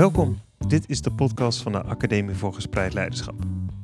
[0.00, 3.34] Welkom, dit is de podcast van de Academie voor Gespreid Leiderschap.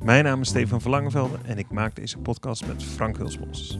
[0.03, 3.79] Mijn naam is Stefan Verlangenvelde en ik maak deze podcast met Frank Hulsbos.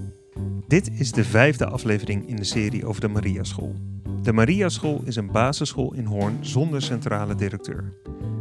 [0.68, 3.76] Dit is de vijfde aflevering in de serie over de Maria School.
[4.22, 7.94] De Maria School is een basisschool in Hoorn zonder centrale directeur.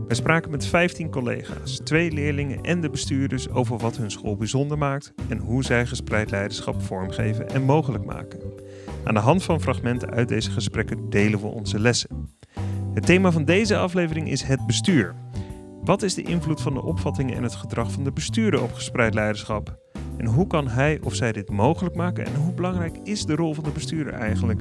[0.07, 4.79] Wij spraken met 15 collega's, twee leerlingen en de bestuurders over wat hun school bijzonder
[4.79, 8.41] maakt en hoe zij gespreid leiderschap vormgeven en mogelijk maken.
[9.05, 12.36] Aan de hand van fragmenten uit deze gesprekken delen we onze lessen.
[12.97, 15.15] Het thema van deze aflevering is het bestuur.
[15.83, 19.15] Wat is de invloed van de opvattingen en het gedrag van de bestuurder op gespreid
[19.15, 19.79] leiderschap?
[20.17, 23.55] En hoe kan hij of zij dit mogelijk maken en hoe belangrijk is de rol
[23.55, 24.61] van de bestuurder eigenlijk?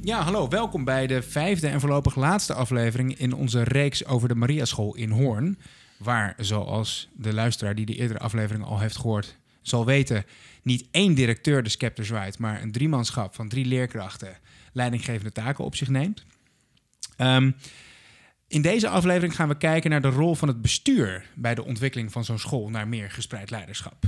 [0.00, 0.48] Ja, hallo.
[0.48, 5.10] Welkom bij de vijfde en voorlopig laatste aflevering in onze reeks over de Mariaschool in
[5.10, 5.58] Hoorn.
[5.96, 10.24] Waar, zoals de luisteraar die de eerdere aflevering al heeft gehoord, zal weten,
[10.62, 14.36] niet één directeur de scepter zwaait, maar een driemanschap van drie leerkrachten
[14.72, 16.24] leidinggevende taken op zich neemt.
[17.16, 17.50] Ehm,
[18.48, 22.12] in deze aflevering gaan we kijken naar de rol van het bestuur bij de ontwikkeling
[22.12, 24.04] van zo'n school naar meer gespreid leiderschap.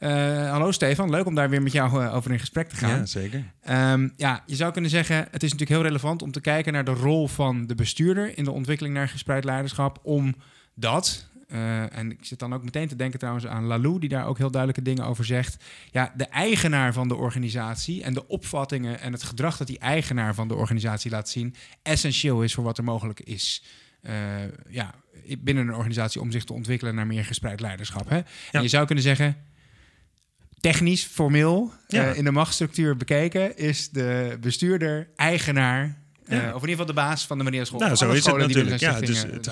[0.00, 2.98] Uh, hallo Stefan, leuk om daar weer met jou uh, over in gesprek te gaan.
[2.98, 3.44] Ja, zeker.
[3.70, 6.84] Um, ja, je zou kunnen zeggen, het is natuurlijk heel relevant om te kijken naar
[6.84, 12.18] de rol van de bestuurder in de ontwikkeling naar gespreid leiderschap, omdat, uh, en ik
[12.20, 15.04] zit dan ook meteen te denken trouwens aan Lalou, die daar ook heel duidelijke dingen
[15.04, 15.64] over zegt.
[15.90, 20.34] Ja, de eigenaar van de organisatie en de opvattingen en het gedrag dat die eigenaar
[20.34, 23.64] van de organisatie laat zien, essentieel is voor wat er mogelijk is.
[24.02, 24.12] Uh,
[24.68, 24.94] ja,
[25.38, 28.08] binnen een organisatie om zich te ontwikkelen naar meer gespreid leiderschap.
[28.08, 28.16] Hè?
[28.16, 28.24] Ja.
[28.50, 29.36] En je zou kunnen zeggen,
[30.60, 32.10] technisch, formeel, ja.
[32.10, 36.48] uh, in de machtsstructuur bekeken, is de bestuurder eigenaar ja.
[36.48, 37.80] Uh, of in ieder geval de baas van de Maria School.
[37.80, 38.80] Nou, zo is het natuurlijk.
[38.80, 39.50] Ja, dus het,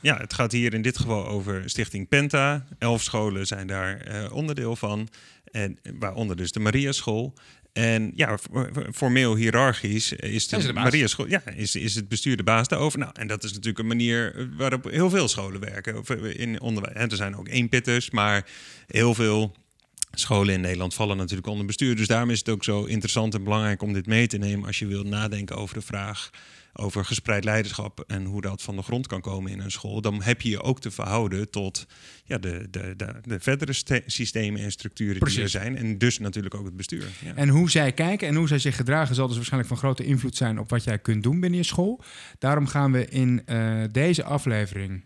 [0.00, 2.66] ja, het gaat hier in dit geval over Stichting Penta.
[2.78, 5.08] Elf scholen zijn daar uh, onderdeel van.
[5.50, 7.34] En waaronder dus de Maria School.
[7.72, 8.38] En ja,
[8.92, 12.98] formeel hiërarchisch is de, de Maria School, ja, is, is het bestuur de baas daarover.
[12.98, 16.04] Nou, en dat is natuurlijk een manier waarop heel veel scholen werken.
[16.36, 16.96] In onderwijs.
[16.96, 18.46] En er zijn ook eenpitters, maar
[18.86, 19.54] heel veel
[20.12, 21.96] scholen in Nederland vallen natuurlijk onder bestuur.
[21.96, 24.78] Dus daarom is het ook zo interessant en belangrijk om dit mee te nemen als
[24.78, 26.30] je wilt nadenken over de vraag
[26.74, 30.00] over gespreid leiderschap en hoe dat van de grond kan komen in een school.
[30.00, 31.86] Dan heb je je ook te verhouden tot
[32.24, 33.72] ja, de, de, de, de verdere
[34.06, 35.34] systemen en structuren Precies.
[35.34, 35.76] die er zijn.
[35.76, 37.06] En dus natuurlijk ook het bestuur.
[37.24, 37.34] Ja.
[37.34, 40.36] En hoe zij kijken en hoe zij zich gedragen zal dus waarschijnlijk van grote invloed
[40.36, 42.00] zijn op wat jij kunt doen binnen je school.
[42.38, 45.04] Daarom gaan we in uh, deze aflevering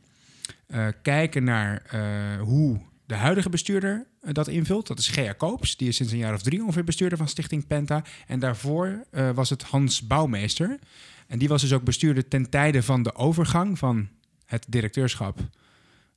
[0.69, 4.87] uh, kijken naar uh, hoe de huidige bestuurder dat invult.
[4.87, 5.77] Dat is Gea Koops.
[5.77, 8.05] Die is sinds een jaar of drie ongeveer bestuurder van Stichting Penta.
[8.27, 10.79] En daarvoor uh, was het Hans Bouwmeester.
[11.27, 14.09] En die was dus ook bestuurder ten tijde van de overgang van
[14.45, 15.39] het directeurschap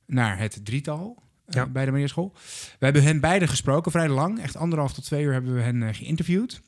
[0.06, 1.22] naar het drietal.
[1.52, 1.66] Ja.
[1.66, 2.32] bij de Marierschool.
[2.78, 4.40] We hebben hen beiden gesproken, vrij lang.
[4.40, 6.60] Echt anderhalf tot twee uur hebben we hen uh, geïnterviewd.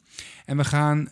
[0.45, 1.09] En we gaan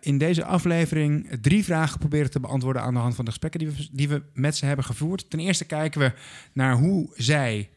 [0.00, 3.68] in deze aflevering drie vragen proberen te beantwoorden aan de hand van de gesprekken die
[3.68, 5.30] we, die we met ze hebben gevoerd.
[5.30, 6.12] Ten eerste kijken we
[6.52, 7.68] naar hoe zij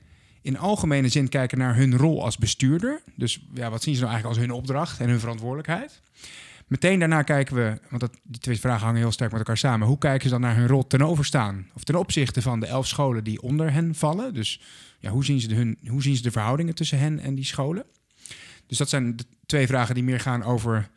[0.41, 3.01] in algemene zin kijken naar hun rol als bestuurder.
[3.15, 6.01] Dus ja, wat zien ze nou eigenlijk als hun opdracht en hun verantwoordelijkheid?
[6.67, 9.87] Meteen daarna kijken we, want dat, die twee vragen hangen heel sterk met elkaar samen.
[9.87, 12.87] Hoe kijken ze dan naar hun rol ten overstaan of ten opzichte van de elf
[12.87, 14.33] scholen die onder hen vallen?
[14.33, 14.61] Dus
[14.99, 17.85] ja, hoe, zien ze hun, hoe zien ze de verhoudingen tussen hen en die scholen?
[18.67, 20.89] Dus dat zijn de twee vragen die meer gaan over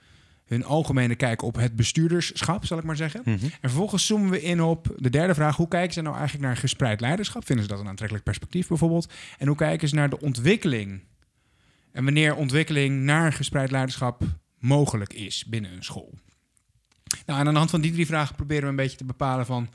[0.45, 3.23] hun algemene kijk op het bestuurderschap, zal ik maar zeggen.
[3.25, 3.43] Mm -hmm.
[3.43, 5.57] En vervolgens zoomen we in op de derde vraag.
[5.57, 7.47] Hoe kijken ze nou eigenlijk naar gespreid leiderschap?
[7.47, 9.13] Vinden ze dat een aantrekkelijk perspectief bijvoorbeeld?
[9.39, 11.03] En hoe kijken ze naar de ontwikkeling?
[11.93, 14.23] En wanneer ontwikkeling naar gespreid leiderschap
[14.59, 16.15] mogelijk is binnen een school?
[17.27, 19.47] Nou, en aan de hand van die drie vragen proberen we een beetje te bepalen
[19.47, 19.69] van...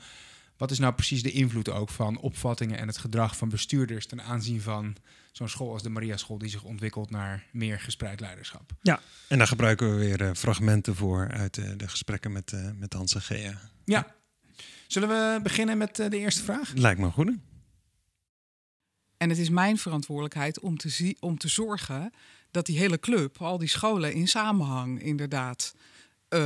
[0.60, 4.06] wat is nou precies de invloed ook van opvattingen en het gedrag van bestuurders...
[4.06, 4.96] ten aanzien van
[5.32, 8.72] zo'n school als de Maria School, die zich ontwikkelt naar meer gespreid leiderschap.
[8.82, 12.70] Ja, en daar gebruiken we weer uh, fragmenten voor uit uh, de gesprekken met, uh,
[12.74, 13.60] met Hans en Gea.
[13.84, 14.14] Ja.
[14.86, 16.72] Zullen we beginnen met de eerste vraag?
[16.74, 17.32] Lijkt me goed.
[19.16, 22.12] En het is mijn verantwoordelijkheid om te, zie om te zorgen
[22.50, 25.74] dat die hele club, al die scholen in samenhang inderdaad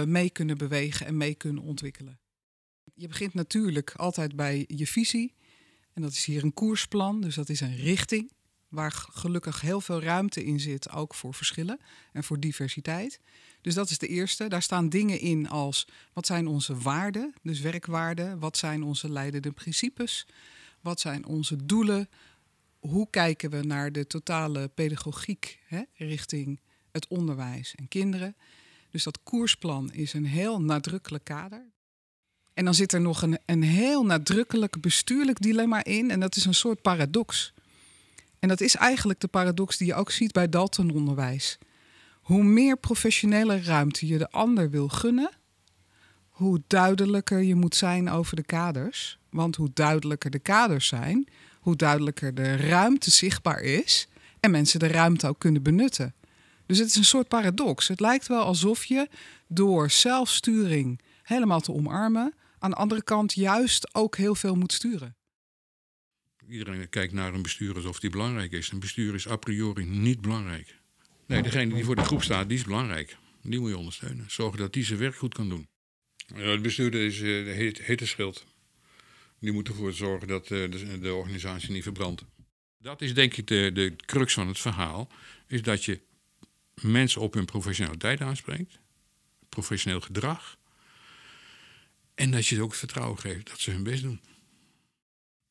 [0.05, 2.19] mee kunnen bewegen en mee kunnen ontwikkelen.
[2.95, 5.35] Je begint natuurlijk altijd bij je visie.
[5.93, 8.33] En dat is hier een koersplan, dus dat is een richting
[8.69, 11.81] waar gelukkig heel veel ruimte in zit, ook voor verschillen
[12.13, 13.21] en voor diversiteit.
[13.61, 14.49] Dus dat is de eerste.
[14.49, 19.53] Daar staan dingen in als wat zijn onze waarden, dus werkwaarden, wat zijn onze leidende
[19.53, 20.27] principes,
[20.81, 22.09] wat zijn onze doelen,
[22.79, 28.37] hoe kijken we naar de totale pedagogiek hè, richting het onderwijs en kinderen.
[28.91, 31.73] Dus dat koersplan is een heel nadrukkelijk kader.
[32.55, 36.11] En dan zit er nog een, een heel nadrukkelijk bestuurlijk dilemma in.
[36.11, 37.53] En dat is een soort paradox.
[38.39, 41.59] En dat is eigenlijk de paradox die je ook ziet bij Daltononderwijs.
[42.21, 45.31] hoe meer professionele ruimte je de ander wil gunnen,
[46.29, 49.19] hoe duidelijker je moet zijn over de kaders.
[49.31, 51.29] Want hoe duidelijker de kaders zijn,
[51.61, 54.09] hoe duidelijker de ruimte zichtbaar is
[54.41, 56.15] en mensen de ruimte ook kunnen benutten.
[56.67, 57.89] Dus het is een soort paradox.
[57.89, 59.09] Het lijkt wel alsof je
[59.47, 65.17] door zelfsturing helemaal te omarmen, aan de andere kant juist ook heel veel moet sturen.
[66.49, 68.71] Iedereen kijkt naar een bestuur alsof die belangrijk is.
[68.71, 70.79] Een bestuur is a priori niet belangrijk.
[71.27, 73.17] Nee, degene die voor de groep staat, die is belangrijk.
[73.43, 74.31] Die moet je ondersteunen.
[74.31, 75.69] Zorgen dat die zijn werk goed kan doen.
[76.35, 78.45] Het bestuurder is uh, de hete schild.
[79.39, 82.25] Die moet ervoor zorgen dat uh, de, de, organisatie niet verbrandt.
[82.79, 85.09] Dat is denk ik de, de crux van het verhaal.
[85.47, 86.01] Is dat je
[86.83, 88.79] mensen op hun professionaliteit aanspreekt.
[89.49, 90.59] Professioneel gedrag.
[92.15, 94.21] En dat je ze ook vertrouwen geeft dat ze hun best doen.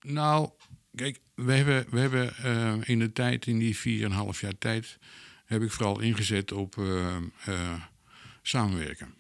[0.02, 0.50] Nou,
[0.96, 4.98] kijk, we hebben, we hebben uh, in de tijd, in die 4,5 jaar tijd,
[5.46, 7.18] heb ik vooral ingezet op uh,
[7.48, 7.84] uh,
[8.42, 9.14] samenwerken.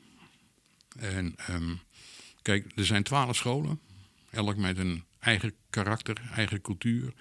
[0.99, 1.79] En um,
[2.41, 3.79] kijk, er zijn twaalf scholen,
[4.29, 7.13] elk met een eigen karakter, eigen cultuur.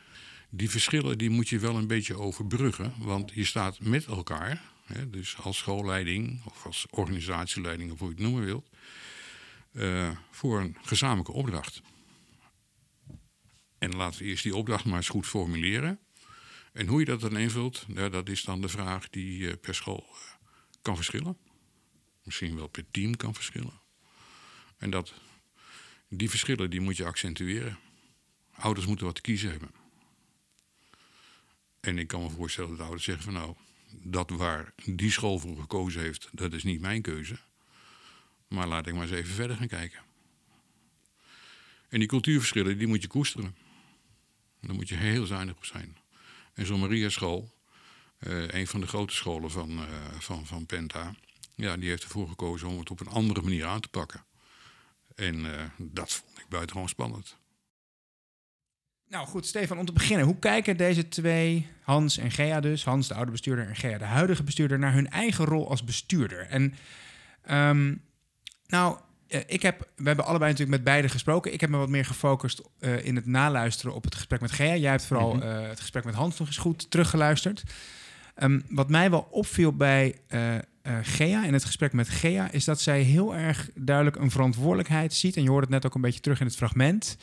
[0.50, 5.10] Die verschillen die moet je wel een beetje overbruggen, want je staat met elkaar, hè,
[5.10, 8.68] dus als schoolleiding of als organisatieleiding of hoe je het noemen wilt,
[9.72, 11.82] uh, voor een gezamenlijke opdracht.
[13.78, 15.98] En laten we eerst die opdracht maar eens goed formuleren.
[16.72, 19.74] En hoe je dat dan invult, ja, dat is dan de vraag die uh, per
[19.74, 20.16] school uh,
[20.82, 21.36] kan verschillen.
[22.22, 23.80] Misschien wel per team kan verschillen.
[24.76, 25.14] En dat,
[26.08, 27.78] die verschillen die moet je accentueren.
[28.50, 29.70] Ouders moeten wat te kiezen hebben.
[31.80, 33.56] En ik kan me voorstellen dat ouders zeggen van nou,
[34.02, 37.38] dat waar die school voor gekozen heeft, dat is niet mijn keuze.
[38.52, 40.00] Maar laat ik maar eens even verder gaan kijken.
[41.88, 43.56] En die cultuurverschillen, die moet je koesteren.
[44.60, 45.96] Daar moet je heel zuinig op zijn.
[46.54, 47.52] En zo'n Maria School,
[48.18, 49.84] uh, een van de grote scholen van, uh,
[50.18, 51.14] van, van Penta,
[51.54, 54.24] ja, die heeft ervoor gekozen om het op een andere manier aan te pakken.
[55.14, 57.36] En uh, dat vond ik buitengewoon spannend.
[59.08, 60.26] Nou goed, Stefan, om te beginnen.
[60.26, 64.04] Hoe kijken deze twee, Hans en Gea dus, Hans de oude bestuurder en Gea de
[64.04, 66.46] huidige bestuurder, naar hun eigen rol als bestuurder?
[66.46, 66.74] En
[67.50, 68.02] um,
[68.72, 68.96] nou,
[69.46, 71.52] ik heb, we hebben allebei natuurlijk met beide gesproken.
[71.52, 74.76] Ik heb me wat meer gefocust uh, in het naluisteren op het gesprek met Gea.
[74.76, 75.50] Jij hebt vooral mm -hmm.
[75.50, 77.62] uh, het gesprek met Hans nog eens goed teruggeluisterd.
[78.42, 80.54] Um, wat mij wel opviel bij uh,
[81.02, 82.50] Gea en het gesprek met Gea...
[82.50, 85.36] is dat zij heel erg duidelijk een verantwoordelijkheid ziet...
[85.36, 87.16] en je hoort het net ook een beetje terug in het fragment...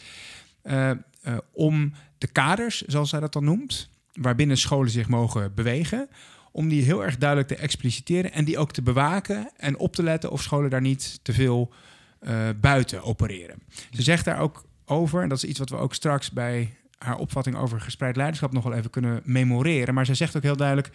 [1.52, 3.90] om de kaders, zoals zij dat dan noemt...
[4.14, 6.10] waarbinnen scholen zich mogen bewegen
[6.52, 10.04] om die heel erg duidelijk te expliciteren en die ook te bewaken en op te
[10.04, 11.74] letten of scholen daar niet te veel
[12.22, 13.62] uh, buiten opereren.
[13.92, 17.18] Ze zegt daar ook over, en dat is iets wat we ook straks bij haar
[17.18, 20.90] opvatting over gespreid leiderschap nog wel even kunnen memoreren, maar zij zegt ook heel duidelijk,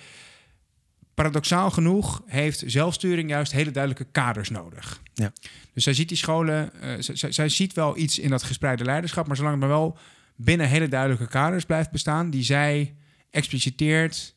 [1.15, 5.01] paradoxaal genoeg heeft zelfsturing juist hele duidelijke kaders nodig.
[5.15, 5.33] Ja.
[5.73, 9.27] Dus zij ziet die scholen, uh, zij, zij ziet wel iets in dat gespreide leiderschap,
[9.27, 9.99] maar zolang het maar wel
[10.37, 12.95] binnen hele duidelijke kaders blijft bestaan, die zij
[13.31, 14.35] expliciteert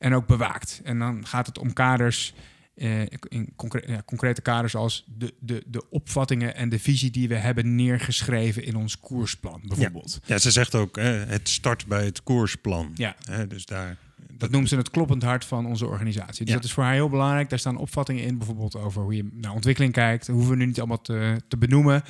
[0.00, 0.80] en ook bewaakt.
[0.84, 2.34] En dan gaat het om kaders,
[2.74, 7.28] uh, in concre ja, concrete kaders als de, de, de opvattingen en de visie die
[7.28, 10.12] we hebben neergeschreven in ons koersplan, bijvoorbeeld.
[10.12, 12.90] Ja, ja ze zegt ook, hè, het start bij het koersplan.
[12.94, 13.16] Ja.
[13.24, 16.44] Hè, dus daar, dat, dat noemt ze het kloppend hart van onze organisatie.
[16.44, 16.60] Dus ja.
[16.60, 17.50] dat is voor haar heel belangrijk.
[17.50, 20.26] Daar staan opvattingen in, bijvoorbeeld over hoe je naar ontwikkeling kijkt.
[20.26, 22.04] Dat hoeven we nu niet allemaal te, te benoemen.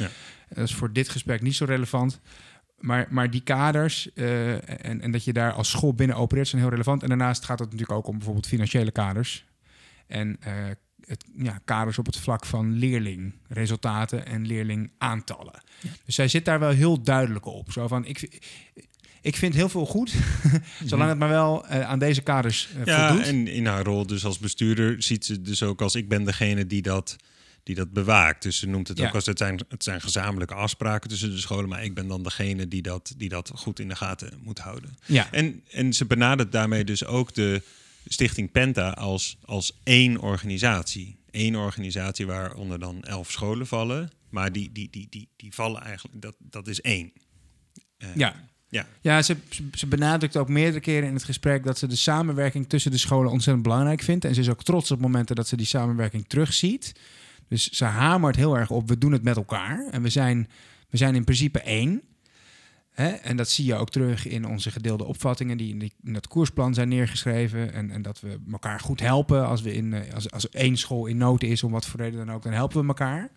[0.49, 2.21] Dat is voor dit gesprek niet zo relevant.
[2.81, 4.53] Maar, maar die kaders uh,
[4.85, 7.03] en, en dat je daar als school binnen opereert zijn heel relevant.
[7.03, 9.45] En daarnaast gaat het natuurlijk ook om bijvoorbeeld financiële kaders.
[10.07, 10.55] En uh,
[11.05, 15.63] het, ja, kaders op het vlak van leerlingresultaten en leerlingaantallen.
[15.81, 15.91] Ja.
[16.05, 17.73] Dus zij zit daar wel heel duidelijk op.
[17.73, 18.41] Zo van, ik,
[19.21, 20.15] ik vind heel veel goed,
[20.85, 23.27] zolang het maar wel uh, aan deze kaders ja, voldoet.
[23.27, 26.67] en in haar rol dus als bestuurder ziet ze dus ook als ik ben degene
[26.67, 27.17] die dat
[27.63, 28.43] die dat bewaakt.
[28.43, 29.09] Dus ze noemt het Ja.
[29.09, 32.23] ook als het zijn, het zijn gezamenlijke afspraken tussen de scholen, maar ik ben dan
[32.23, 34.97] degene die dat, die dat goed in de gaten moet houden.
[35.07, 37.63] Ja, En, en ze benadert daarmee dus ook de
[38.07, 41.19] Stichting Penta als, als één organisatie.
[41.31, 46.23] Eén organisatie waaronder dan elf scholen vallen, maar die, die, die, die, die vallen eigenlijk,
[46.23, 47.13] dat, dat is één.
[47.99, 48.49] Eh, ja.
[48.69, 48.87] ja.
[49.01, 52.69] Ja, ze, ze- ze benadrukt ook meerdere keren in het gesprek dat ze de samenwerking
[52.69, 54.25] tussen de scholen ontzettend belangrijk vindt.
[54.25, 56.93] En ze is ook trots op momenten dat ze die samenwerking terugziet.
[57.51, 59.87] Dus ze hamert heel erg op, we doen het met elkaar.
[59.91, 60.49] En we zijn,
[60.89, 62.03] we zijn in principe één.
[62.91, 63.09] Hè?
[63.09, 66.29] En dat zie je ook terug in onze gedeelde opvattingen die in, die in dat
[66.29, 67.73] koersplan zijn neergeschreven.
[67.73, 71.07] En, en dat we elkaar goed helpen als, we in, eh, als, als één school
[71.07, 73.31] in nood is, om wat voor reden dan ook, dan helpen we elkaar.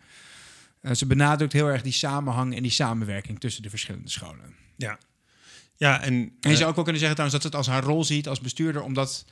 [0.81, 4.55] Eh, ze benadrukt heel erg die samenhang en die samenwerking tussen de verschillende scholen.
[4.75, 4.97] Ja,
[5.75, 7.75] ja en, En je eh, zou ook wel kunnen zeggen trouwens dat ze het als
[7.75, 9.25] haar rol ziet als bestuurder om dat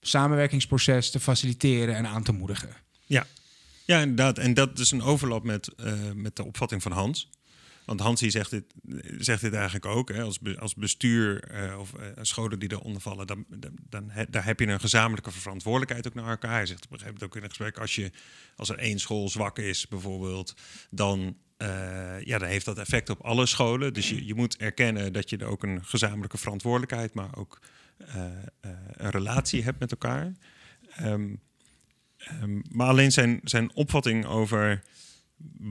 [0.00, 2.76] samenwerkingsproces te faciliteren en aan te moedigen.
[3.06, 3.26] Ja,
[3.84, 4.38] ja inderdaad.
[4.38, 7.30] En dat is een overlap met, eh, met de opvatting van Hans.
[7.84, 8.64] Want Hansie zegt dit,
[9.18, 10.08] zegt dit eigenlijk ook.
[10.08, 13.44] Hè, als, als bestuur eh, of eh, scholen die eronder vallen, dan,
[13.88, 16.52] dan, daar heb je een gezamenlijke verantwoordelijkheid ook naar elkaar.
[16.52, 18.10] Hij zegt op een gegeven moment ook in een gesprek, als, je,
[18.56, 20.54] als er één school zwak is bijvoorbeeld,
[20.90, 21.36] dan,
[22.24, 23.92] ja, dan heeft dat effect op alle scholen.
[23.92, 27.60] Dus je, je moet erkennen dat je er ook een gezamenlijke verantwoordelijkheid, maar ook
[28.96, 30.32] een relatie hebt met elkaar.
[30.96, 31.34] Ehm,
[32.24, 34.82] ehm, maar alleen zijn, zijn opvatting over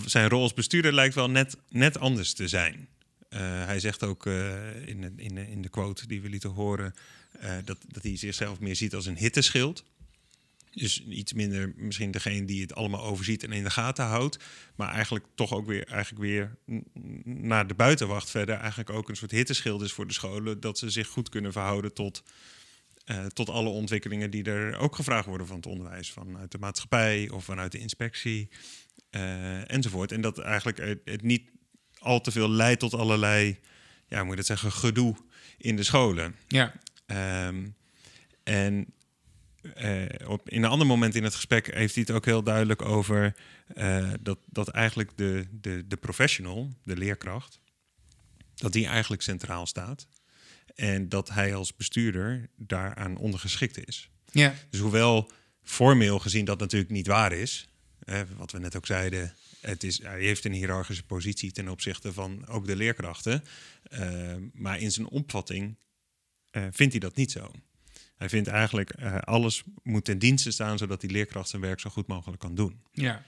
[0.05, 2.87] zijn rol als bestuurder lijkt wel net, net anders te zijn.
[3.29, 6.93] Eh, hij zegt ook eh, in, in, in de quote die we lieten horen
[7.39, 9.83] eh, dat, dat hij zichzelf meer ziet als een hitteschild.
[10.71, 14.37] Dus iets minder misschien degene die het allemaal overziet en in de gaten houdt.
[14.75, 16.55] Maar eigenlijk toch ook weer, eigenlijk weer
[17.23, 18.55] naar de buitenwacht verder.
[18.55, 20.59] Eigenlijk ook een soort hitteschild is voor de scholen.
[20.59, 22.23] Dat ze zich goed kunnen verhouden tot,
[23.05, 26.11] eh, tot alle ontwikkelingen die er ook gevraagd worden van het onderwijs.
[26.11, 28.49] Vanuit de maatschappij of vanuit de inspectie
[29.09, 30.11] eh, enzovoort.
[30.11, 31.49] En dat eigenlijk het, het niet
[31.97, 33.59] al te veel leidt tot allerlei,
[34.07, 35.15] ja, hoe moet je dat zeggen, gedoe
[35.57, 36.35] in de scholen.
[36.47, 36.73] Ja,
[37.11, 37.67] Ehm,
[38.43, 38.93] en
[39.73, 42.81] eh, op, in een ander moment in het gesprek heeft hij het ook heel duidelijk
[42.81, 43.35] over
[44.21, 47.59] dat, dat eigenlijk de, de, de professional, de leerkracht,
[48.55, 50.07] dat die eigenlijk centraal staat.
[50.75, 54.09] En dat hij als bestuurder daaraan ondergeschikt is.
[54.31, 55.31] ja, Dus hoewel
[55.63, 57.67] formeel gezien dat natuurlijk niet waar is,
[58.03, 62.13] hè, wat we net ook zeiden, het is, hij heeft een hiërarchische positie ten opzichte
[62.13, 63.43] van ook de leerkrachten.
[63.83, 65.77] eh, maar in zijn opvatting
[66.51, 67.51] eh, vindt hij dat niet zo.
[68.15, 71.89] Hij vindt eigenlijk eh, alles moet ten dienste staan zodat die leerkracht zijn werk zo
[71.89, 72.81] goed mogelijk kan doen.
[72.91, 73.23] ja.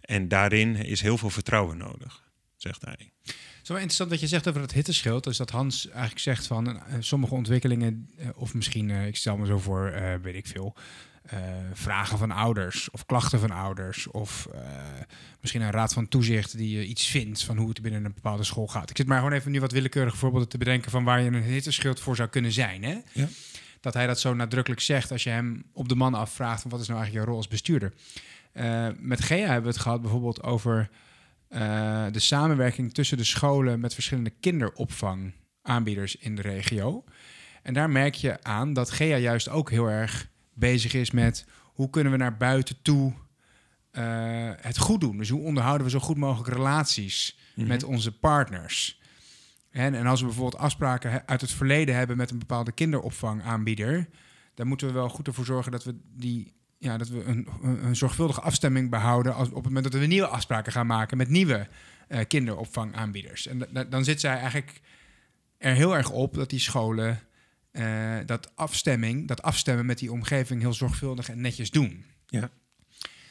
[0.00, 2.22] En daarin is heel veel vertrouwen nodig,
[2.64, 3.12] zegt hij.
[3.24, 5.24] Het is wel interessant wat je zegt over het hitteschild.
[5.24, 9.36] Dus dat Hans eigenlijk zegt van eh, sommige ontwikkelingen, eh, of misschien, eh, ik stel
[9.36, 9.92] me zo voor,
[10.22, 10.76] weet ik veel,
[11.72, 14.06] vragen van ouders of klachten van ouders.
[14.10, 14.48] Of
[15.40, 18.44] misschien een raad van toezicht die je iets vindt van hoe het binnen een bepaalde
[18.44, 18.90] school gaat.
[18.90, 21.42] Ik zit maar gewoon even nu wat willekeurige voorbeelden te bedenken van waar je een
[21.42, 22.82] hitteschild voor zou kunnen zijn.
[22.82, 22.98] Hè?
[23.12, 23.28] Ja.
[23.80, 26.80] Dat hij dat zo nadrukkelijk zegt als je hem op de man afvraagt van wat
[26.80, 27.92] is nou eigenlijk je rol als bestuurder.
[28.98, 30.90] Met Gea hebben we het gehad bijvoorbeeld over
[31.48, 37.04] eh, de samenwerking tussen de scholen met verschillende kinderopvangaanbieders in de regio.
[37.62, 41.90] En daar merk je aan dat Gea juist ook heel erg bezig is met hoe
[41.90, 43.12] kunnen we naar buiten toe
[43.90, 45.16] eh, het goed doen.
[45.16, 49.00] Dus hoe onderhouden we zo goed mogelijk relaties met onze partners.
[49.70, 54.08] En, en als we bijvoorbeeld afspraken uit het verleden hebben met een bepaalde kinderopvangaanbieder,
[54.54, 56.52] dan moeten we wel goed ervoor zorgen dat we die
[56.84, 60.26] ja, dat we een, een zorgvuldige afstemming behouden als, op het moment dat we nieuwe
[60.26, 61.68] afspraken gaan maken met nieuwe
[62.08, 63.46] eh, kinderopvangaanbieders.
[63.46, 64.80] En da- da- dan zit zij eigenlijk
[65.58, 67.20] er heel erg op dat die scholen
[67.70, 72.04] eh, dat afstemming, dat afstemmen met die omgeving heel zorgvuldig en netjes doen.
[72.26, 72.50] Ja.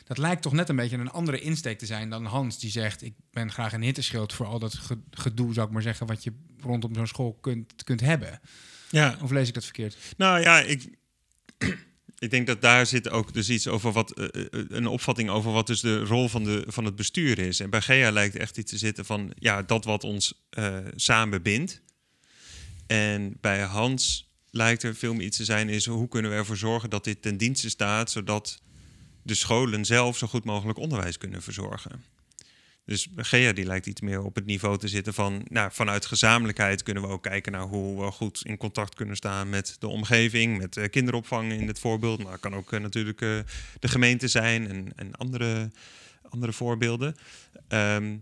[0.04, 3.02] Dat lijkt toch net een beetje een andere insteek te zijn dan Hans, die zegt:
[3.04, 6.24] Ik ben graag een hitteschild voor al dat ge- gedoe, zou ik maar zeggen, wat
[6.24, 8.40] je rondom zo'n school kunt, kunt hebben.
[8.90, 9.98] Ja, Of lees ik dat verkeerd?
[10.18, 10.98] Nou ja, ik,
[12.24, 15.52] ik denk dat daar zit ook dus iets over wat eh, eh, een opvatting over
[15.52, 17.60] wat dus de rol van, de, van het bestuur is.
[17.60, 21.42] En bij Gea lijkt echt iets te zitten van ja, dat wat ons eh, samen
[21.42, 21.82] bindt.
[22.88, 26.58] En bij Hans lijkt er veel meer iets te zijn is hoe kunnen we ervoor
[26.58, 28.62] zorgen dat dit ten dienste staat, zodat
[29.24, 32.04] de scholen zelf zo goed mogelijk onderwijs kunnen verzorgen.
[32.86, 36.84] Dus Gea die lijkt iets meer op het niveau te zitten van, nou, vanuit gezamenlijkheid
[36.84, 40.58] kunnen we ook kijken naar hoe we goed in contact kunnen staan met de omgeving,
[40.58, 43.40] met eh, kinderopvang in het voorbeeld, maar het kan ook eh, natuurlijk eh,
[43.80, 45.72] de gemeente zijn en, en andere,
[46.30, 47.16] andere voorbeelden.
[47.68, 48.16] Ehm,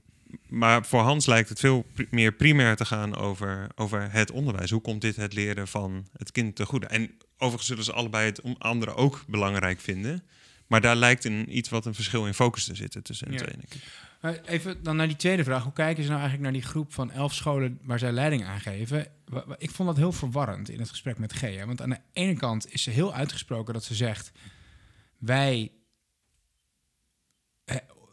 [0.48, 4.72] maar voor Hans lijkt het veel meer primair te gaan over, over het onderwijs.
[4.72, 6.88] Hoe komt dit het leren van het kind te goede?
[6.88, 10.24] En overigens zullen ze allebei het om anderen ook belangrijk vinden.
[10.68, 13.40] Maar daar lijkt een, iets wat een verschil in focus te zitten tussen de Ja.
[13.40, 13.56] twee.
[14.46, 15.64] Even dan naar die tweede vraag.
[15.64, 18.60] Hoe kijken ze nou eigenlijk naar die groep van elf scholen waar zij leiding aan
[18.60, 19.08] geven?
[19.58, 21.66] Ik vond dat heel verwarrend in het gesprek met Gea.
[21.66, 24.32] Want aan de ene kant is ze heel uitgesproken dat ze zegt...
[25.18, 25.72] wij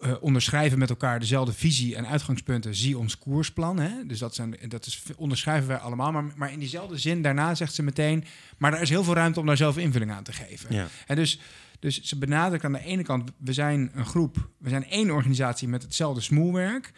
[0.01, 2.75] eh, onderschrijven met elkaar dezelfde visie en uitgangspunten.
[2.75, 3.79] Zie ons koersplan.
[3.79, 4.07] Hè?
[4.07, 6.13] Dus dat, zijn, dat is, onderschrijven wij allemaal.
[6.13, 8.25] Maar, maar in diezelfde zin, daarna zegt ze meteen...
[8.59, 10.75] maar er is heel veel ruimte om daar zelf invulling aan te geven.
[10.75, 10.87] Ja.
[11.07, 11.41] En dus,
[11.79, 15.69] dus ze benadrukt aan de ene kant, we zijn een groep, we zijn één organisatie
[15.69, 16.93] met hetzelfde smoelwerk.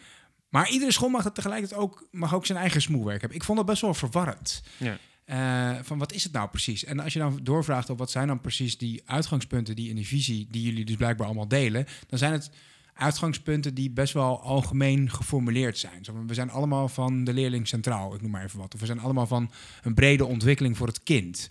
[0.49, 3.37] Maar iedere school mag dat tegelijkertijd ook, mag ook zijn eigen smoelwerk hebben.
[3.37, 4.63] Ik vond dat best wel verwarrend.
[4.77, 4.97] Ja.
[5.25, 6.83] Eh, van wat is het nou precies?
[6.83, 10.07] En als je dan doorvraagt op wat zijn dan precies die uitgangspunten die in die
[10.07, 12.51] visie, die jullie dus blijkbaar allemaal delen, dan zijn het
[12.93, 16.05] uitgangspunten die best wel algemeen geformuleerd zijn.
[16.05, 18.73] Zo, We zijn allemaal van de leerling centraal, ik noem maar even wat.
[18.73, 21.49] Of we zijn allemaal van een brede ontwikkeling voor het kind.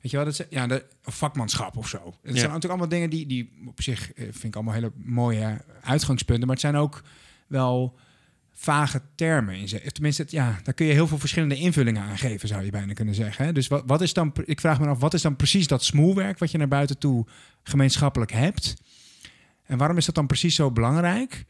[0.00, 1.96] Weet je wel, dat ja, de, vakmanschap of zo.
[2.04, 2.30] Het Ja.
[2.30, 6.46] zijn natuurlijk allemaal dingen die, die op zich eh, vind ik allemaal hele mooie uitgangspunten.
[6.46, 7.02] Maar het zijn ook
[7.46, 7.98] wel
[8.52, 9.54] vage termen.
[9.54, 12.64] In ze- Tenminste, het- ja, daar kun je heel veel verschillende invullingen aan geven, zou
[12.64, 13.44] je bijna kunnen zeggen.
[13.44, 13.52] Hè?
[13.52, 16.38] Dus wat, wat is dan, ik vraag me af, wat is dan precies dat smoelwerk
[16.38, 17.26] wat je naar buiten toe
[17.62, 18.74] gemeenschappelijk hebt?
[19.66, 21.44] En waarom is dat dan precies zo belangrijk?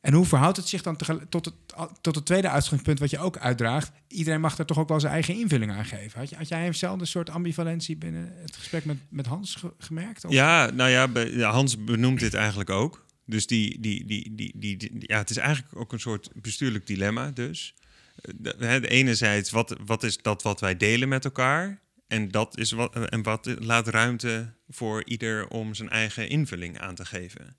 [0.00, 0.96] En hoe verhoudt het zich dan
[1.28, 1.54] tot het,
[2.00, 3.90] tot het tweede uitgangspunt wat je ook uitdraagt?
[4.08, 6.18] Iedereen mag er toch ook wel zijn eigen invulling aan geven.
[6.18, 10.24] Had, je, had jij eenzelfde soort ambivalentie binnen het gesprek met, met Hans ge- gemerkt?
[10.24, 13.06] Of- Ja, nou ja, Hans benoemt dit eigenlijk ook.
[13.26, 17.30] Dus die, die, die, die, die, ja, het is eigenlijk ook een soort bestuurlijk dilemma.
[17.30, 17.74] Dus
[18.20, 21.80] Eh, de enerzijds, wat, wat is dat wat wij delen met elkaar?
[22.06, 26.94] En, dat is wat, en wat laat ruimte voor ieder om zijn eigen invulling aan
[26.94, 27.56] te geven.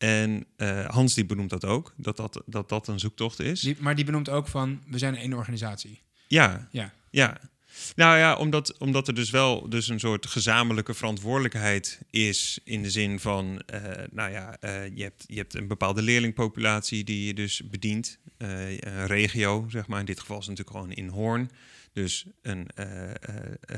[0.00, 3.60] En eh, Hans die benoemt dat ook, dat dat, dat, dat een zoektocht is.
[3.60, 6.00] Die, maar die benoemt ook van, we zijn één organisatie.
[6.26, 6.92] Ja, Ja.
[7.10, 7.40] ja.
[7.96, 12.60] Nou ja, omdat, omdat er dus wel dus een soort gezamenlijke verantwoordelijkheid is.
[12.64, 13.80] In de zin van, eh,
[14.10, 18.18] nou ja, eh, je, hebt, je hebt een bepaalde leerlingpopulatie die je dus bedient.
[18.36, 20.00] Een regio, zeg maar.
[20.00, 21.50] In dit geval is het natuurlijk gewoon in Hoorn.
[21.92, 22.68] Dus een,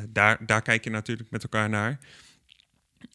[0.08, 1.98] daar, daar kijk je natuurlijk met elkaar naar.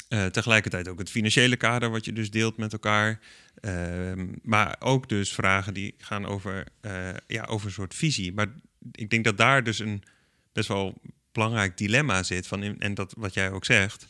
[0.08, 3.20] Eh, tegelijkertijd ook het financiële kader wat je dus deelt met elkaar.
[3.62, 8.34] Ehm, maar ook dus vragen die gaan over, eh, ja, over een soort visie.
[8.34, 8.48] Maar
[8.92, 10.04] ik denk dat daar dus een
[10.54, 11.02] best wel
[11.32, 12.48] belangrijk dilemma zit.
[12.48, 14.08] Van en dat wat jij ook zegt.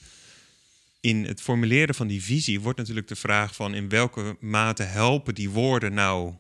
[1.02, 5.36] In het formuleren van die visie wordt natuurlijk de vraag van in welke mate helpen
[5.36, 6.34] die woorden nou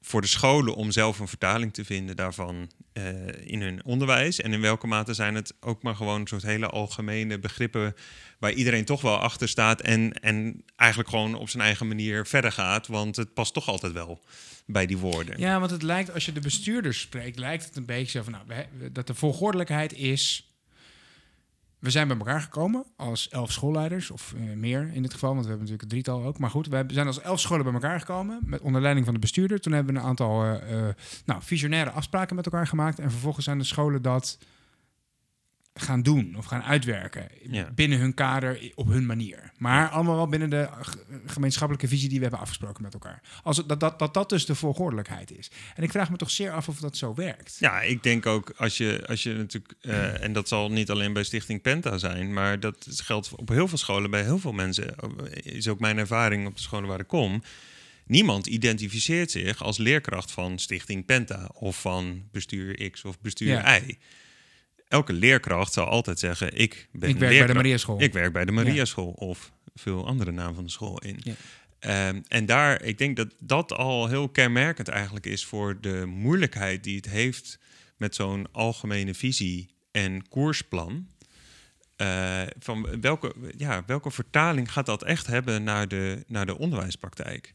[0.00, 3.04] voor de scholen om zelf een vertaling te vinden daarvan eh,
[3.44, 4.40] in hun onderwijs.
[4.40, 7.94] En in welke mate zijn het ook maar gewoon een soort hele algemene begrippen
[8.38, 12.52] waar iedereen toch wel achter staat en, en eigenlijk gewoon op zijn eigen manier verder
[12.52, 12.86] gaat.
[12.86, 14.20] Want het past toch altijd wel
[14.66, 15.40] bij die woorden.
[15.40, 18.32] Ja, want het lijkt, als je de bestuurders spreekt, lijkt het een beetje zo van,
[18.32, 20.47] nou, dat de volgordelijkheid is...
[21.78, 25.42] We zijn bij elkaar gekomen als elf schoolleiders, of eh, meer in dit geval, want
[25.42, 26.38] we hebben natuurlijk een drietal ook.
[26.38, 29.20] Maar goed, we zijn als elf scholen bij elkaar gekomen, met onder leiding van de
[29.20, 29.60] bestuurder.
[29.60, 32.98] Toen hebben we een aantal eh, eh, nou, visionaire afspraken met elkaar gemaakt.
[32.98, 34.38] En vervolgens zijn de scholen dat
[35.80, 37.70] gaan doen of gaan uitwerken Ja.
[37.74, 39.52] binnen hun kader op hun manier.
[39.56, 40.68] Maar allemaal wel binnen de
[41.26, 43.20] gemeenschappelijke visie die we hebben afgesproken met elkaar.
[43.42, 45.50] Als het, dat, dat, dat dat dus de volgordelijkheid is.
[45.74, 47.56] En ik vraag me toch zeer af of dat zo werkt.
[47.60, 51.12] Ja, ik denk ook als je, als je natuurlijk, eh, en dat zal niet alleen
[51.12, 54.94] bij Stichting Penta zijn, maar dat geldt op heel veel scholen, bij heel veel mensen,
[55.32, 57.42] is ook mijn ervaring op de scholen waar ik kom.
[58.06, 63.76] Niemand identificeert zich als leerkracht van Stichting Penta of van bestuur X of bestuur Ja.
[63.78, 63.98] Y.
[64.88, 67.54] Elke leerkracht zal altijd zeggen: Ik ben ik werk bij de leerkracht.
[67.54, 68.02] Mariaschool.
[68.02, 71.20] Ik werk bij de Mariaschool of veel andere namen van de school in.
[71.22, 71.34] Ja.
[71.78, 76.84] Ehm, en daar, ik denk dat dat al heel kenmerkend eigenlijk is voor de moeilijkheid
[76.84, 77.58] die het heeft
[77.96, 81.08] met zo'n algemene visie en koersplan.
[81.96, 87.54] Eh, van welke, ja, welke vertaling gaat dat echt hebben naar de, naar de onderwijspraktijk?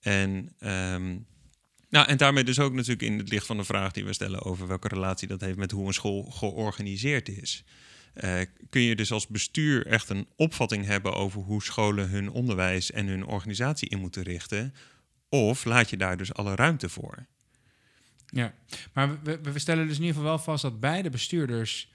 [0.00, 1.16] En, ehm,
[1.90, 4.42] nou, en daarmee dus ook natuurlijk in het licht van de vraag die we stellen
[4.42, 7.64] over welke relatie dat heeft met hoe een school georganiseerd is.
[8.14, 12.90] Eh, kun je dus als bestuur echt een opvatting hebben over hoe scholen hun onderwijs
[12.90, 14.74] en hun organisatie in moeten richten?
[15.28, 17.26] Of laat je daar dus alle ruimte voor?
[18.26, 18.54] Ja,
[18.92, 21.90] maar we, we stellen dus in ieder geval wel vast dat beide bestuurders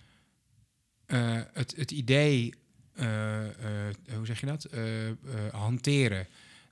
[1.05, 2.53] eh, het, het idee,
[2.93, 3.05] eh,
[4.15, 4.69] hoe zeg je dat,
[5.51, 6.27] hanteren.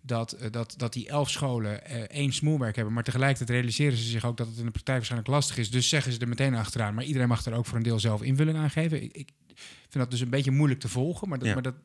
[0.05, 4.03] Dat, eh, dat, dat die elf scholen eh, één smoelwerk hebben, maar tegelijkertijd realiseren ze
[4.03, 5.71] zich ook dat het in de praktijk waarschijnlijk lastig is.
[5.71, 6.93] Dus zeggen ze er meteen achteraan.
[6.93, 9.03] Maar iedereen mag er ook voor een deel zelf invulling aan geven.
[9.03, 9.29] Ik, ik
[9.89, 11.53] vind dat dus een beetje moeilijk te volgen, maar dat, Ja.
[11.53, 11.75] maar dat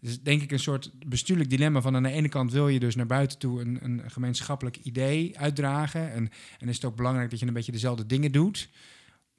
[0.00, 2.94] is denk ik een soort bestuurlijk dilemma van aan de ene kant wil je dus
[2.94, 6.12] naar buiten toe een, een gemeenschappelijk idee uitdragen.
[6.12, 8.68] En, en is het ook belangrijk dat je een beetje dezelfde dingen doet.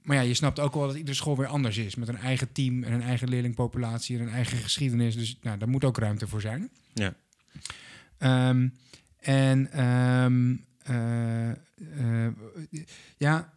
[0.02, 1.96] Maar ja, je snapt ook wel dat iedere school weer anders is.
[1.96, 5.16] Met een eigen team en een eigen leerlingpopulatie en een eigen geschiedenis.
[5.16, 6.70] Dus nou, daar moet ook ruimte voor zijn.
[6.94, 7.16] Ja.
[8.18, 8.68] Ehm,
[9.20, 12.34] en ehm, eh, eh,
[13.18, 13.54] ja,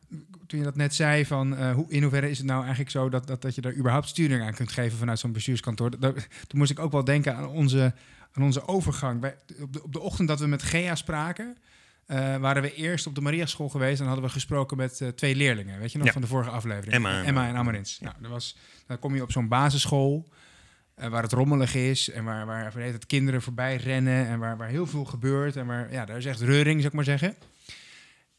[0.47, 3.09] toen je dat net zei van eh, hoe, in hoeverre is het nou eigenlijk zo
[3.09, 5.91] dat, dat, dat je daar überhaupt sturing aan kunt geven vanuit zo'n bestuurskantoor.
[5.91, 6.15] Dat- dat-
[6.47, 7.95] toen moest ik ook wel denken aan onze,
[8.33, 9.21] aan onze overgang.
[9.21, 11.57] Wij, op, de, op de ochtend dat we met Gea spraken,
[12.41, 15.79] waren we eerst op de Mariaschool geweest en hadden we gesproken met twee leerlingen.
[15.79, 16.13] Weet je nog Ja.
[16.13, 16.93] van de vorige aflevering?
[16.93, 18.01] Emma en- Emma en Amarins.
[18.01, 20.29] Nou, dat was, dan kom je op zo'n basisschool
[21.09, 24.87] waar het rommelig is en waar, waar het kinderen voorbij rennen en waar, waar heel
[24.87, 27.37] veel gebeurt en waar, ja, daar is echt reuring, zou ik maar zeggen.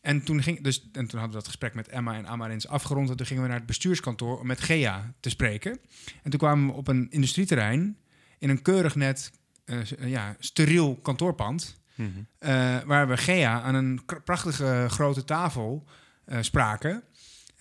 [0.02, 3.10] En toen, ging, dus, en toen hadden we dat gesprek met Emma en Amarins afgerond.
[3.10, 5.80] En toen gingen we naar het bestuurskantoor om met Gea te spreken.
[6.24, 7.98] En toen kwamen we op een industrieterrein
[8.40, 9.32] in een keurig net
[9.66, 11.80] eh, eh, ja, steriel kantoorpand.
[11.96, 12.10] Mhm.
[12.38, 15.86] eh, waar we Gea aan een prachtige grote tafel
[16.40, 17.04] spraken.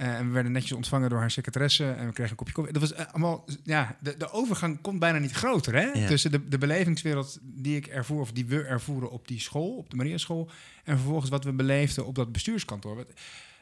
[0.01, 2.73] Eh, en we werden netjes ontvangen door haar secretaresse en we kregen een kopje koffie.
[2.73, 5.83] Dat was eh, allemaal, ja, de, de overgang komt bijna niet groter, hè?
[6.01, 6.07] Ja.
[6.07, 9.91] Tussen de, de belevingswereld die ik ervoer, of die we ervoeren op die school, op
[9.91, 10.51] de Maria School,
[10.85, 12.97] en vervolgens wat we beleefden op dat bestuurskantoor.
[12.97, 13.07] Wat,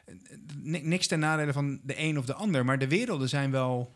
[0.05, 0.13] eh,
[0.57, 3.95] ni- niks ten nadele van de een of de ander, maar de werelden zijn wel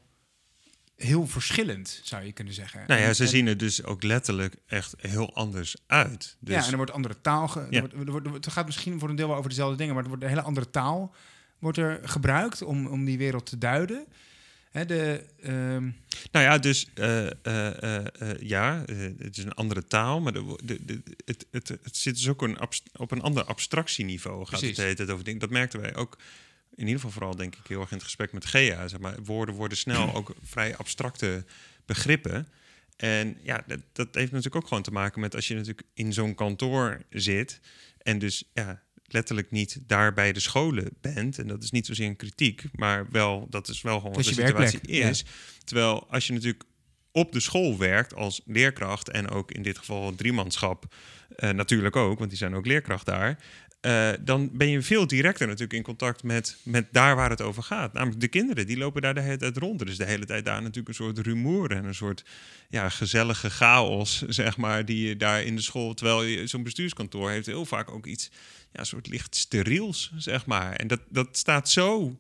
[0.96, 2.84] heel verschillend, zou je kunnen zeggen.
[2.88, 6.38] Nou ja, ze en- zien er dus ook letterlijk echt heel anders uit.
[6.40, 7.48] Dus, Ja, en er wordt andere taal.
[7.48, 7.82] Ge- Ja.
[7.82, 10.04] er wordt, er wordt, er gaat misschien voor een deel wel over dezelfde dingen, maar
[10.04, 11.16] er wordt een hele andere taal
[11.64, 14.06] wordt er gebruikt om, om die wereld te duiden.
[14.72, 15.84] Hè, de, ehm,
[16.32, 18.84] Nou ja, dus eh, eh, eh, ja,
[19.18, 22.42] het is een andere taal, maar de, de, de- het, het, het zit dus ook
[22.42, 22.58] een
[22.98, 24.46] op een ander abstractieniveau.
[24.46, 24.98] Gaat Precies.
[24.98, 25.40] het over dingen.
[25.40, 26.18] Dat merkten wij ook.
[26.76, 28.88] In ieder geval vooral denk ik heel erg in het gesprek met Gea.
[28.88, 31.46] Zeg maar, woorden worden snel ook vrij abstracte
[31.86, 32.48] begrippen.
[32.98, 36.14] En ja, dat, dat heeft natuurlijk ook gewoon te maken met als je natuurlijk in
[36.14, 37.60] zo'n kantoor zit
[37.98, 38.82] en dus ja,
[39.14, 41.40] letterlijk niet daar bij de scholen bent.
[41.40, 44.30] En dat is niet zozeer een kritiek, maar wel, dat is wel gewoon wat de
[44.30, 45.10] situatie werkplek, ja.
[45.10, 45.26] is.
[45.64, 46.64] Terwijl als je natuurlijk
[47.12, 50.86] op de school werkt als leerkracht en ook in dit geval driemanschap
[51.36, 53.40] eh, natuurlijk ook, want die zijn ook leerkracht daar.
[53.84, 57.64] Eh, dan ben je veel directer natuurlijk in contact met, met daar waar het over
[57.64, 57.94] gaat.
[57.94, 59.82] Namelijk de kinderen, die lopen daar de hele tijd rond.
[59.82, 62.24] Er is de hele tijd daar natuurlijk een soort rumoer en een soort
[62.70, 65.94] ja, gezellige chaos, zeg maar, die je daar in de school...
[65.94, 68.30] Terwijl je zo'n bestuurskantoor heeft heel vaak ook iets,
[68.72, 70.74] ja, een soort licht steriels, zeg maar.
[70.74, 72.20] En dat, dat staat zo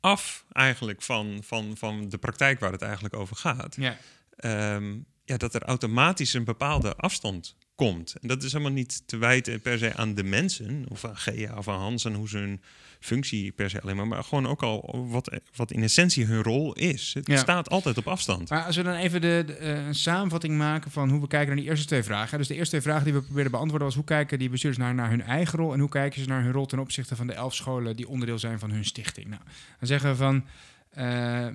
[0.00, 3.76] af eigenlijk van, van, van de praktijk waar het eigenlijk over gaat.
[3.78, 3.98] ja.
[4.36, 4.94] Ehm,
[5.24, 8.14] ja, dat er automatisch een bepaalde afstand komt.
[8.20, 11.56] En dat is helemaal niet te wijten per se aan de mensen, of aan Gea
[11.56, 12.60] of aan Hans en hoe ze hun
[13.00, 16.72] functie per se alleen maar, maar gewoon ook al wat, wat in essentie hun rol
[16.72, 17.14] is.
[17.14, 17.36] Het Ja.
[17.36, 18.48] staat altijd op afstand.
[18.50, 21.48] Maar als we dan even de, de, eh, een samenvatting maken van hoe we kijken
[21.48, 22.38] naar die eerste twee vragen.
[22.38, 24.94] Dus de eerste twee vragen die we probeerden beantwoorden was hoe kijken die bestuurders naar,
[24.94, 27.32] naar hun eigen rol en hoe kijken ze naar hun rol ten opzichte van de
[27.32, 29.26] elf scholen die onderdeel zijn van hun stichting.
[29.26, 29.42] Nou,
[29.78, 30.44] dan zeggen we van
[30.90, 31.54] eh, eh,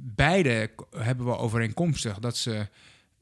[0.00, 2.68] beide hebben we overeenkomstig dat ze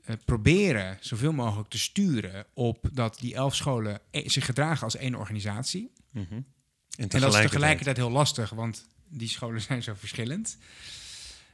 [0.07, 4.97] eh, proberen zoveel mogelijk te sturen op dat die elf scholen e- zich gedragen als
[4.97, 5.92] één organisatie.
[6.11, 6.25] Mhm.
[6.35, 6.45] En,
[6.97, 10.59] En dat is tegelijkertijd- heel lastig, want die scholen zijn zo verschillend.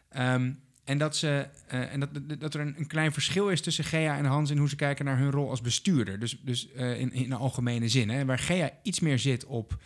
[0.09, 0.53] Ehm,
[0.85, 2.09] en dat, ze, eh, en dat,
[2.41, 5.05] dat- er een, een klein verschil is tussen Gea en Hans in hoe ze kijken
[5.05, 6.19] naar hun rol als bestuurder.
[6.19, 8.09] Dus, dus eh, in, in de algemene zin.
[8.11, 9.79] Hè, waar Gea iets meer zit op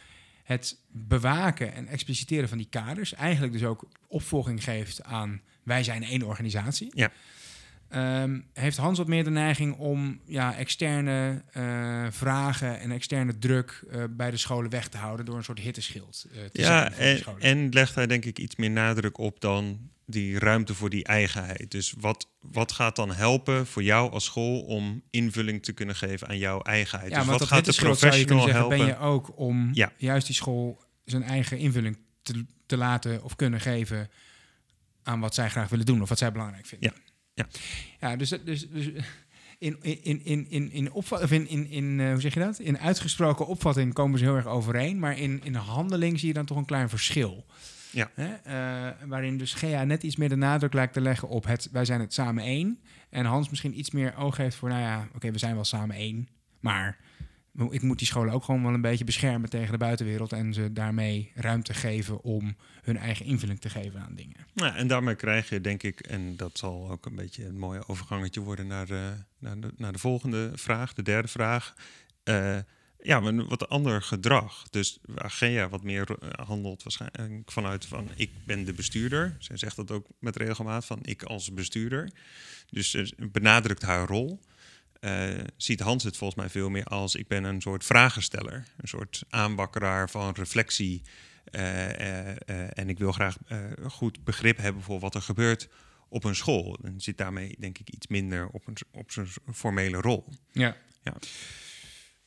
[0.44, 3.14] het bewaken en expliciteren van die kaders.
[3.14, 6.90] Eigenlijk dus ook opvolging geeft aan wij zijn één organisatie.
[6.94, 7.12] Ja.
[7.96, 13.84] Ehm, heeft Hans wat meer de neiging om ja, externe eh, vragen en externe druk
[13.90, 16.92] eh, bij de scholen weg te houden door een soort hitteschild te Ja,
[17.38, 21.70] en, legt hij denk ik iets meer nadruk op dan die ruimte voor die eigenheid.
[21.70, 26.28] Dus wat, wat gaat dan helpen voor jou als school om invulling te kunnen geven
[26.28, 27.10] aan jouw eigenheid?
[27.10, 28.78] ja, dus wat gaat de professional zeggen, helpen?
[28.78, 29.92] ben je ook om Ja.
[29.96, 34.10] juist die school zijn eigen invulling te, te laten of kunnen geven
[35.02, 36.92] aan wat zij graag willen doen of wat zij belangrijk vinden.
[36.94, 37.14] Ja.
[37.36, 37.46] Ja.
[38.00, 38.90] Ja, dus, dus, dus
[39.58, 42.58] in, in, in, in, in, of in, in, in eh, hoe zeg je dat?
[42.58, 46.44] In uitgesproken opvatting komen ze heel erg overeen, maar in, in handeling zie je dan
[46.44, 47.46] toch een klein verschil.
[47.90, 48.10] Ja.
[48.14, 48.34] Hè?
[48.34, 51.84] Eh, waarin dus Gea net iets meer de nadruk lijkt te leggen op het wij
[51.84, 52.80] zijn het samen één.
[53.10, 55.96] En Hans misschien iets meer oog heeft voor, nou ja, oké, we zijn wel samen
[55.96, 56.28] één.
[56.60, 56.98] Maar
[57.70, 60.32] ik moet die scholen ook gewoon wel een beetje beschermen tegen de buitenwereld.
[60.32, 64.46] En ze daarmee ruimte geven om hun eigen invulling te geven aan dingen.
[64.54, 67.80] Nou, en daarmee krijg je, denk ik, en dat zal ook een beetje een mooi
[67.86, 71.74] overgangetje worden naar de, naar de, naar de volgende vraag, de derde vraag.
[72.22, 72.58] Eh,
[72.98, 74.68] ja, een wat ander gedrag.
[74.70, 76.08] Dus waar Gea wat meer
[76.46, 79.36] handelt waarschijnlijk vanuit van ik ben de bestuurder.
[79.38, 82.10] Zij zegt dat ook met regelmaat van ik als bestuurder.
[82.70, 84.40] Dus ze benadrukt haar rol.
[85.00, 88.64] Eh, ziet Hans het volgens mij veel meer als ik ben een soort vragensteller.
[88.76, 91.02] Een soort aanbakkeraar van reflectie.
[91.44, 95.68] Eh, eh, en ik wil graag eh, goed begrip hebben voor wat er gebeurt
[96.08, 96.78] op een school.
[96.82, 100.28] En zit daarmee denk ik iets minder op, een, op zijn formele rol.
[100.52, 100.76] Ja.
[101.02, 101.14] Ja.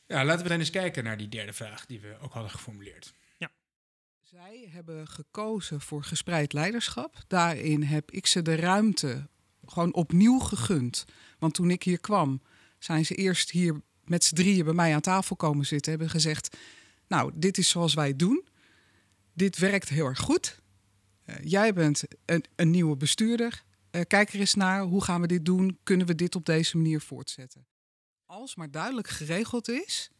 [0.06, 3.12] Ja, laten we dan eens kijken naar die derde vraag die we ook hadden geformuleerd.
[4.30, 7.16] Zij hebben gekozen voor gespreid leiderschap.
[7.26, 9.28] Daarin heb ik ze de ruimte
[9.66, 11.04] gewoon opnieuw gegund.
[11.38, 12.42] Want toen ik hier kwam,
[12.80, 15.90] zijn ze eerst hier met z'n drieën bij mij aan tafel komen zitten.
[15.90, 16.56] Hebben gezegd,
[17.08, 18.44] nou, dit is zoals wij het doen.
[19.32, 20.60] Dit werkt heel erg goed.
[21.24, 23.64] Eh, jij bent een, een nieuwe bestuurder.
[23.90, 25.78] Eh, kijk er eens naar, hoe gaan we dit doen?
[25.82, 27.66] Kunnen we dit op deze manier voortzetten?
[28.26, 30.10] Als maar duidelijk geregeld is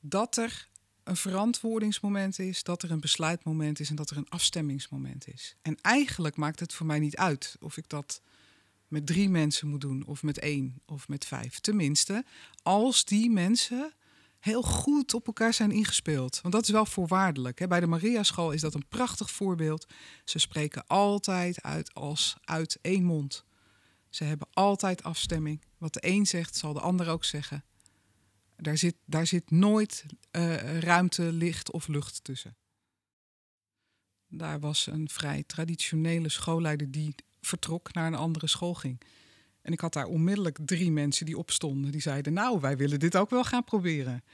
[0.00, 0.68] dat er
[1.04, 5.56] een verantwoordingsmoment is, dat er een besluitmoment is en dat er een afstemmingsmoment is.
[5.62, 8.20] En eigenlijk maakt het voor mij niet uit of ik dat
[8.88, 11.60] met drie mensen moet doen, of met één, of met vijf.
[11.60, 12.24] Tenminste,
[12.62, 13.94] als die mensen
[14.38, 16.40] heel goed op elkaar zijn ingespeeld.
[16.40, 17.68] Want dat is wel voorwaardelijk.
[17.68, 19.86] Bij de Maria School is dat een prachtig voorbeeld.
[20.24, 23.44] Ze spreken altijd uit als uit één mond.
[24.10, 25.62] Ze hebben altijd afstemming.
[25.78, 27.64] Wat de een zegt, zal de ander ook zeggen.
[28.56, 32.56] Daar zit, daar zit nooit uh, ruimte, licht of lucht tussen.
[34.28, 37.14] Daar was een vrij traditionele schoolleider die
[37.46, 39.00] vertrok naar een andere school ging.
[39.62, 41.92] En ik had daar onmiddellijk drie mensen die opstonden.
[41.92, 44.24] Die zeiden, nou, wij willen dit ook wel gaan proberen.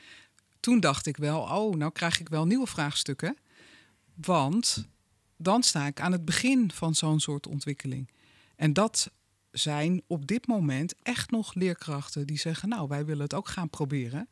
[0.61, 3.37] Toen dacht ik wel, oh, nou krijg ik wel nieuwe vraagstukken.
[4.15, 4.89] Want
[5.37, 8.11] dan sta ik aan het begin van zo'n soort ontwikkeling.
[8.57, 9.11] En dat
[9.51, 13.71] zijn op dit moment echt nog leerkrachten die zeggen: Nou, wij willen het ook gaan
[13.71, 14.29] proberen.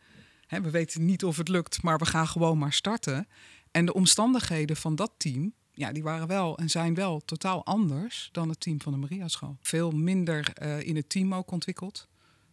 [0.49, 3.29] we weten niet of het lukt, maar we gaan gewoon maar starten.
[3.71, 8.29] En de omstandigheden van dat team, ja, die waren wel en zijn wel totaal anders
[8.33, 9.57] dan het team van de Maria School.
[9.61, 12.09] Veel minder uh, in het team ook ontwikkeld.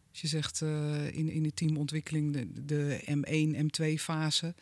[0.09, 4.55] Als je zegt uh, in, in de teamontwikkeling de, de M1, M2 fase.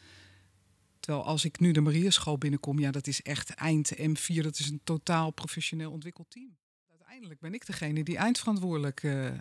[1.00, 4.42] Terwijl als ik nu de Maria School binnenkom, ja, dat is echt eind M4.
[4.42, 6.56] Dat is een totaal professioneel ontwikkeld team
[7.16, 9.32] uiteindelijk ben ik degene die eindverantwoordelijk uh,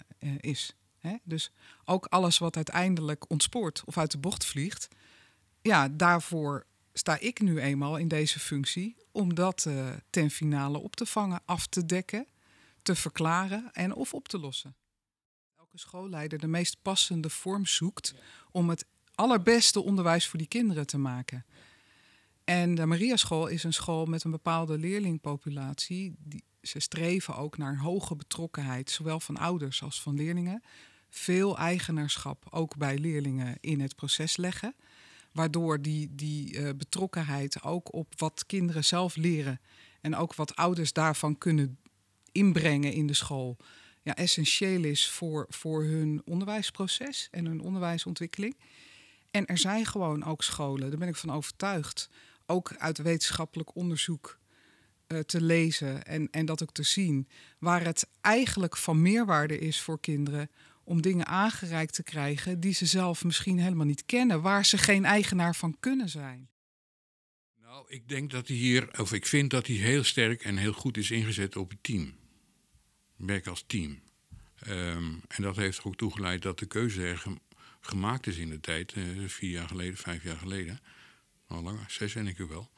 [0.40, 0.76] is.
[0.98, 1.16] Hè?
[1.22, 1.52] Dus
[1.84, 4.88] ook alles wat uiteindelijk ontspoort of uit de bocht vliegt,
[5.62, 10.96] ja, daarvoor sta ik nu eenmaal in deze functie om dat uh, ten finale op
[10.96, 12.26] te vangen, af te dekken,
[12.82, 14.76] te verklaren en of op te lossen.
[15.58, 18.14] Elke schoolleider de meest passende vorm zoekt
[18.50, 21.44] om het allerbeste onderwijs voor die kinderen te maken.
[22.44, 27.58] En de Maria School is een school met een bepaalde leerlingpopulatie die, ze streven ook
[27.58, 30.62] naar een hoge betrokkenheid, zowel van ouders als van leerlingen.
[31.10, 34.74] Veel eigenaarschap ook bij leerlingen in het proces leggen.
[35.34, 39.60] Waardoor die, die uh, betrokkenheid ook op wat kinderen zelf leren
[40.00, 41.78] en ook wat ouders daarvan kunnen
[42.32, 43.56] inbrengen in de school,
[44.02, 48.56] ja, essentieel is voor, voor hun onderwijsproces en hun onderwijsontwikkeling.
[49.30, 52.10] En er zijn gewoon ook scholen, daar ben ik van overtuigd,
[52.46, 54.38] ook uit wetenschappelijk onderzoek
[55.08, 57.28] uh, te lezen en, en dat ook te zien.
[57.58, 60.50] Waar het eigenlijk van meerwaarde is voor kinderen
[60.84, 65.04] om dingen aangereikt te krijgen die ze zelf misschien helemaal niet kennen, waar ze geen
[65.04, 66.48] eigenaar van kunnen zijn.
[67.60, 70.72] Nou, ik denk dat hij hier, of ik vind dat hij heel sterk en heel
[70.72, 72.14] goed is ingezet op het team.
[73.16, 74.02] Werk als team.
[74.68, 77.24] Um, en dat heeft er ook toegeleid dat de keuze er
[77.80, 80.80] gemaakt is in de tijd, uh, vier jaar geleden, vijf jaar geleden.
[81.46, 82.70] Al langer, zes denk ik wel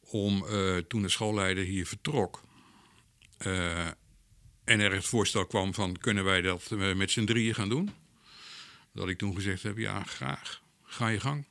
[0.00, 2.42] om uh, toen de schoolleider hier vertrok.
[3.46, 3.88] Uh,
[4.66, 7.90] en er het voorstel kwam van kunnen wij dat uh, met z'n drieën gaan doen?
[8.92, 11.46] Dat ik toen gezegd heb, ja graag, ga je gang.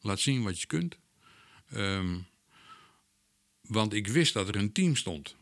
[0.00, 0.96] Laat zien wat je kunt.
[1.74, 2.26] Um,
[3.60, 5.36] want ik wist dat er een team stond.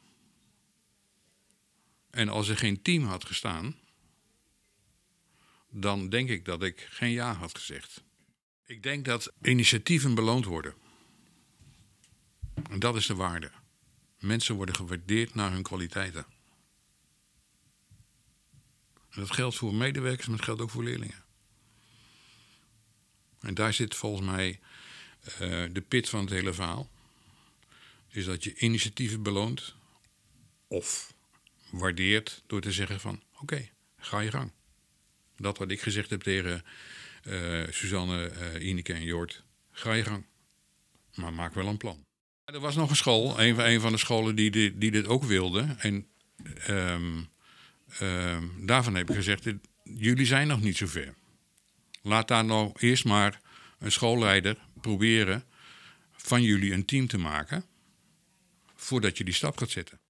[2.11, 3.77] En als er geen team had gestaan,
[5.71, 8.03] dan denk ik dat ik geen ja had gezegd.
[8.67, 10.75] Ik denk dat initiatieven beloond worden.
[12.71, 13.51] En dat is de waarde.
[14.19, 16.27] Mensen worden gewaardeerd naar hun kwaliteiten.
[19.15, 21.25] Dat geldt voor medewerkers, maar dat geldt ook voor leerlingen.
[23.41, 24.61] En daar zit volgens mij
[25.41, 26.91] uh, de pit van het hele verhaal.
[28.09, 29.75] Is dat je initiatieven beloont
[30.67, 31.15] of
[31.71, 34.53] waardeert door te zeggen van oké, ga je gang.
[35.37, 36.65] Dat wat ik gezegd heb tegen
[37.25, 40.25] uh, Suzanne, uh, Ineke en Jort, ga je gang.
[41.15, 42.05] Maar maak wel een plan.
[42.45, 45.75] Er was nog een school, een, van de scholen die, die, dit ook wilde.
[45.79, 46.07] En
[46.69, 47.29] um,
[48.01, 49.47] um, daarvan heb ik gezegd,
[49.83, 51.15] jullie zijn nog niet zo ver.
[52.03, 53.41] Laat daar nou eerst maar
[53.79, 55.45] een schoolleider proberen
[56.13, 57.65] van jullie een team te maken...
[58.75, 60.01] voordat je die stap gaat zetten.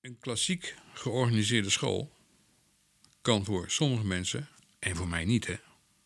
[0.00, 2.12] Een klassiek georganiseerde school
[3.22, 5.56] kan voor sommige mensen, en voor mij niet, hè,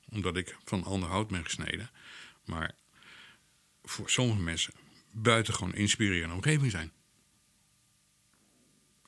[0.08, 1.90] omdat ik van ander hout ben gesneden...
[2.44, 2.74] maar
[3.82, 4.74] voor sommige mensen
[5.10, 6.92] buitengewoon inspirerende omgeving zijn.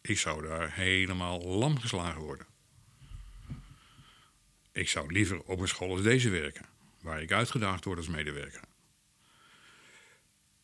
[0.07, 2.47] Ik zou daar helemaal lam geslagen worden.
[4.73, 6.67] Ik zou liever op een school als deze werken,
[7.01, 8.61] waar ik uitgedaagd word als medewerker.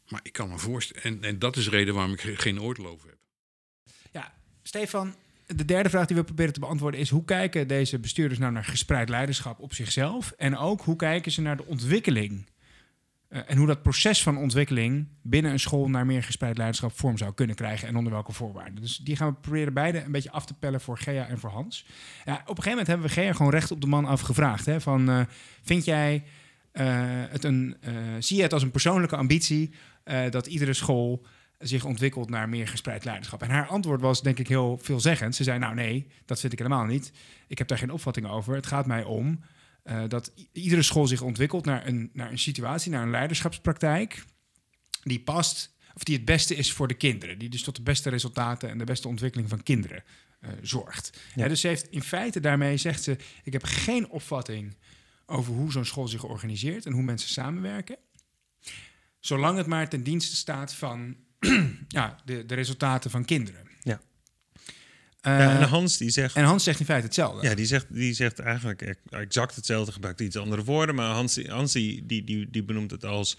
[0.08, 3.08] Maar ik kan me voorstellen, en, en dat is de reden waarom ik geen over
[3.08, 3.18] heb.
[4.10, 5.14] Ja, Stefan,
[5.46, 8.64] de derde vraag die we proberen te beantwoorden is: hoe kijken deze bestuurders nou naar
[8.64, 10.30] gespreid leiderschap op zichzelf?
[10.30, 12.46] En ook hoe kijken ze naar de ontwikkeling
[13.30, 17.18] uh, en hoe dat proces van ontwikkeling binnen een school naar meer gespreid leiderschap vorm
[17.18, 18.80] zou kunnen krijgen en onder welke voorwaarden.
[18.80, 21.50] Dus die gaan we proberen beide een beetje af te pellen voor Gea en voor
[21.50, 21.86] Hans.
[22.24, 24.66] Ja, op een gegeven moment hebben we Gea gewoon recht op de man afgevraagd.
[24.66, 25.20] Hè, van, uh,
[25.62, 26.24] vind jij
[26.72, 26.82] uh,
[27.28, 27.76] het een,
[28.18, 29.72] zie je het als een persoonlijke ambitie
[30.30, 31.26] dat iedere school
[31.58, 33.42] zich ontwikkelt naar meer gespreid leiderschap?
[33.42, 35.34] En haar antwoord was denk ik heel veelzeggend.
[35.34, 37.12] Ze zei nou nee, dat vind ik helemaal niet.
[37.46, 38.54] Ik heb daar geen opvatting over.
[38.54, 39.40] Het gaat mij om
[39.90, 44.24] eh, dat iedere school zich ontwikkelt naar een, naar een situatie, naar een leiderschapspraktijk
[45.02, 47.38] die past, of die het beste is voor de kinderen.
[47.38, 50.04] Die dus tot de beste resultaten en de beste ontwikkeling van kinderen
[50.40, 51.10] eh, zorgt.
[51.34, 51.42] Ja.
[51.42, 54.76] Ja, dus ze heeft in feite daarmee zegt ze: ik heb geen opvatting
[55.26, 57.96] over hoe zo'n school zich organiseert en hoe mensen samenwerken.
[59.20, 61.16] Zolang het maar ten dienste staat van
[61.88, 63.69] ja, de, de resultaten van kinderen.
[65.22, 65.38] Ja.
[65.38, 66.36] Eh, en Hans die zegt...
[66.36, 67.48] en Hans zegt in feite hetzelfde.
[67.48, 70.94] Ja, die zegt, die zegt eigenlijk ex- exact hetzelfde, gebruikt iets andere woorden.
[70.94, 73.36] Maar Hans, Hans die, die, die, die benoemt het als...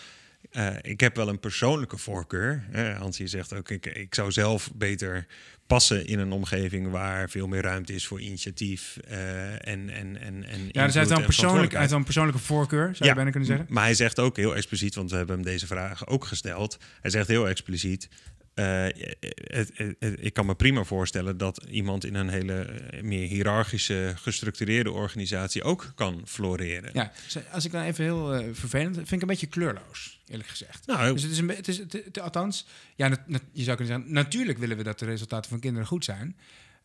[0.52, 2.64] eh, ik heb wel een persoonlijke voorkeur.
[2.76, 5.26] Uh, Hans die zegt ook, ik, ik zou zelf beter
[5.68, 6.92] passen in een omgeving...
[6.92, 11.04] waar veel meer ruimte is voor initiatief eh, en, en, en, en Ja, dus hij
[11.04, 13.66] heeft dan, persoonlijk, dan persoonlijke voorkeur, zou je bijna kunnen zeggen.
[13.70, 16.78] Maar hij zegt ook heel expliciet, want we hebben hem deze vraag ook gesteld.
[17.02, 18.10] Hij zegt heel expliciet...
[18.56, 23.02] Uh, het, het, het, ik kan me prima voorstellen dat iemand in een hele uh,
[23.02, 26.90] meer hiërarchische, gestructureerde organisatie ook kan floreren.
[26.94, 27.12] Ja,
[27.52, 30.88] als ik dan even heel uh, vervelend vind ik een beetje kleurloos, eerlijk gezegd.
[30.88, 33.78] Nou, dus het is een het is, het, het, althans, ja, nat, nat, je zou
[33.78, 36.36] kunnen zeggen, natuurlijk willen we dat de resultaten van kinderen goed zijn.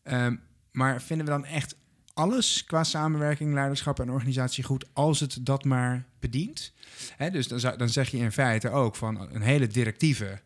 [0.04, 1.76] Um, maar vinden we dan echt
[2.14, 6.72] alles qua samenwerking, leiderschap en organisatie goed als het dat maar bedient?
[7.16, 10.40] Hè, dus dan, zou, dan zeg je in feite ook van een hele directieve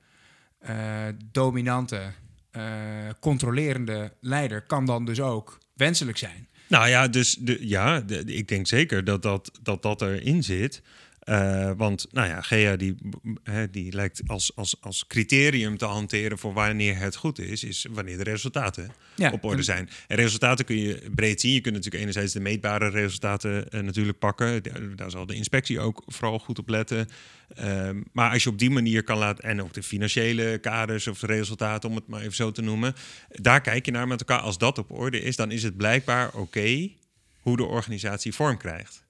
[0.69, 2.13] uh, dominante,
[2.57, 2.63] uh,
[3.21, 6.49] controlerende leider kan dan dus ook wenselijk zijn.
[6.69, 10.83] Nou ja, dus de, ja, ik denk zeker dat dat, dat, dat erin zit.
[11.25, 12.95] Uh, want nou ja, Gea die,
[13.71, 18.17] die lijkt als, als, als criterium te hanteren voor wanneer het goed is, is wanneer
[18.17, 19.89] de resultaten ja, op orde zijn.
[20.07, 21.53] En resultaten kun je breed zien.
[21.53, 24.63] Je kunt natuurlijk enerzijds de meetbare resultaten uh, natuurlijk pakken.
[24.63, 27.09] Daar, daar zal de inspectie ook vooral goed op letten.
[27.59, 31.19] Um, maar als je op die manier kan laten, en ook de financiële kaders of
[31.19, 32.95] de resultaten, om het maar even zo te noemen,
[33.29, 34.41] daar kijk je naar met elkaar.
[34.41, 36.97] Als dat op orde is, dan is het blijkbaar oké okay
[37.41, 39.09] hoe de organisatie vorm krijgt.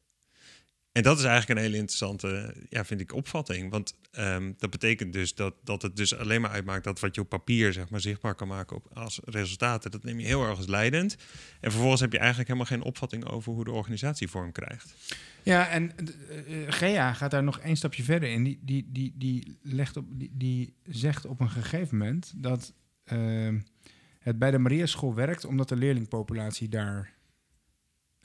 [0.93, 3.71] En dat is eigenlijk een hele interessante, ja, vind ik, opvatting.
[3.71, 7.21] Want um, dat betekent dus dat, dat het dus alleen maar uitmaakt dat wat je
[7.21, 10.57] op papier zeg maar, zichtbaar kan maken op, als resultaten, dat neem je heel erg
[10.57, 11.17] als leidend.
[11.61, 14.95] En vervolgens heb je eigenlijk helemaal geen opvatting over hoe de organisatie vorm krijgt.
[15.43, 15.93] Ja, en
[16.49, 18.45] uh, Gea gaat daar nog één stapje verder in.
[18.45, 22.73] Die, die, die, die, legt op, die, die zegt op een gegeven moment dat
[23.13, 23.55] uh,
[24.19, 27.19] het bij de Maria School werkt omdat de leerlingpopulatie daar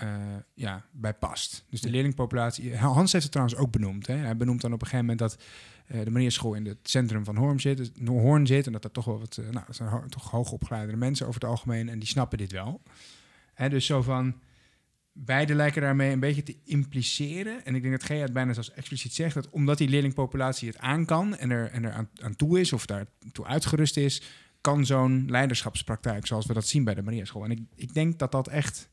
[0.03, 1.65] uh, ja, bij past.
[1.69, 2.77] Dus de leerlingpopulatie.
[2.77, 4.08] Hans heeft het trouwens ook benoemd.
[4.08, 4.15] Hè.
[4.15, 5.43] Hij benoemt dan op een gegeven moment dat
[5.91, 8.91] uh, de Maria School in het centrum van Hoorn zit, Hoorn zit en dat er
[8.91, 11.99] toch wel wat, uh, nou, dat zijn ho toch hoogopgeleide mensen over het algemeen en
[11.99, 12.81] die snappen dit wel.
[13.53, 14.36] Hè, dus zo van.
[15.17, 17.65] Beide lijken daarmee een beetje te impliceren.
[17.65, 19.34] En ik denk dat Gea het bijna zelfs expliciet zegt...
[19.34, 21.36] dat omdat die leerlingpopulatie het aan kan...
[21.36, 24.21] en er, en er aan, aan toe is of daartoe uitgerust is...
[24.62, 27.43] kan zo'n leiderschapspraktijk, zoals we dat zien bij de Maria School.
[27.43, 28.89] En ik, ik denk dat dat echt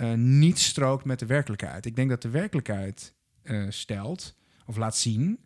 [0.00, 1.86] uh, niet strookt met de werkelijkheid.
[1.86, 5.38] Ik denk dat de werkelijkheid uh, stelt, of laat zien...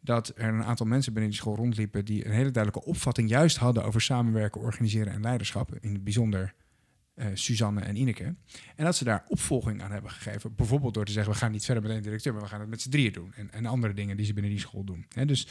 [0.00, 2.04] dat er een aantal mensen binnen die school rondliepen...
[2.04, 3.84] die een hele duidelijke opvatting juist hadden...
[3.84, 5.74] over samenwerken, organiseren en leiderschap.
[5.80, 6.54] In het bijzonder
[7.14, 8.34] uh, Suzanne en Ineke.
[8.76, 10.54] En dat ze daar opvolging aan hebben gegeven.
[10.54, 12.32] Bijvoorbeeld door te zeggen, we gaan niet verder met één directeur...
[12.32, 13.32] maar we gaan het met z'n drieën doen.
[13.34, 15.06] En, en, andere dingen die ze binnen die school doen.
[15.26, 15.48] Dus,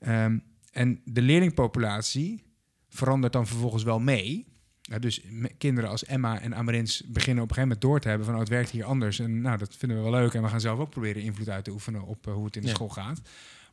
[0.00, 2.42] um, en de leerlingpopulatie
[2.88, 4.46] verandert dan vervolgens wel mee...
[4.88, 5.20] Ja, dus
[5.58, 8.40] kinderen als Emma en Amarins beginnen op een gegeven moment door te hebben van oh,
[8.40, 9.18] het werkt hier anders.
[9.18, 10.34] En nou, dat vinden we wel leuk.
[10.34, 12.62] En we gaan zelf ook proberen invloed uit te oefenen op uh, hoe het in
[12.62, 12.74] de ja.
[12.74, 13.20] school gaat.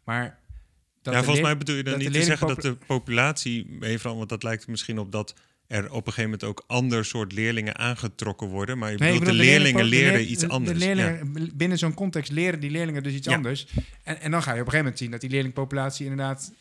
[0.04, 0.40] Maar
[1.02, 4.30] dat ja, volgens mij bedoel je dan niet te zeggen dat de populatie mee verandert.
[4.30, 5.34] Want dat lijkt misschien op dat
[5.68, 8.78] er op een gegeven moment ook ander soort leerlingen aangetrokken worden.
[8.78, 10.80] Maar je nee, bedoelt, bedoel, de leerlingen leren iets de, anders.
[10.80, 11.48] De leerlingen, ja.
[11.56, 13.36] Binnen zo'n context leren die leerlingen dus iets ja.
[13.36, 13.68] anders.
[14.04, 16.52] En, en dan ga je op een gegeven moment zien dat die leerlingpopulatie inderdaad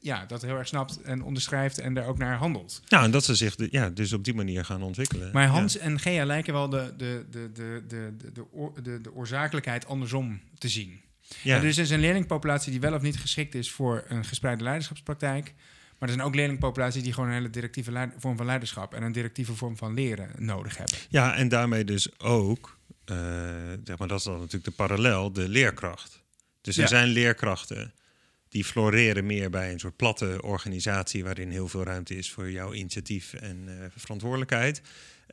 [0.00, 2.82] ja, dat heel erg snapt en onderschrijft en daar ook naar handelt.
[2.88, 5.30] Nou, en dat ze zich de, ja, dus op die manier gaan ontwikkelen.
[5.32, 5.80] Maar Hans ja.
[5.80, 10.40] en Gea lijken wel de, de, de, de, de, de, de, de, de oorzakelijkheid andersom
[10.58, 11.00] te zien.
[11.42, 11.56] Ja.
[11.56, 15.54] Er is dus een leerlingpopulatie die wel of niet geschikt is voor een gespreide leiderschapspraktijk.
[15.98, 19.12] Maar er zijn ook leerlingpopulaties die gewoon een hele directieve vorm van leiderschap en een
[19.12, 20.96] directieve vorm van leren nodig hebben.
[21.08, 22.78] Ja, en daarmee dus ook,
[23.10, 23.16] uh,
[23.84, 26.22] zeg maar, dat is dan natuurlijk de parallel, de leerkracht.
[26.60, 26.88] Dus er ja.
[26.88, 27.94] zijn leerkrachten
[28.52, 32.72] die floreren meer bij een soort platte organisatie waarin heel veel ruimte is voor jouw
[32.72, 34.82] initiatief en uh, verantwoordelijkheid.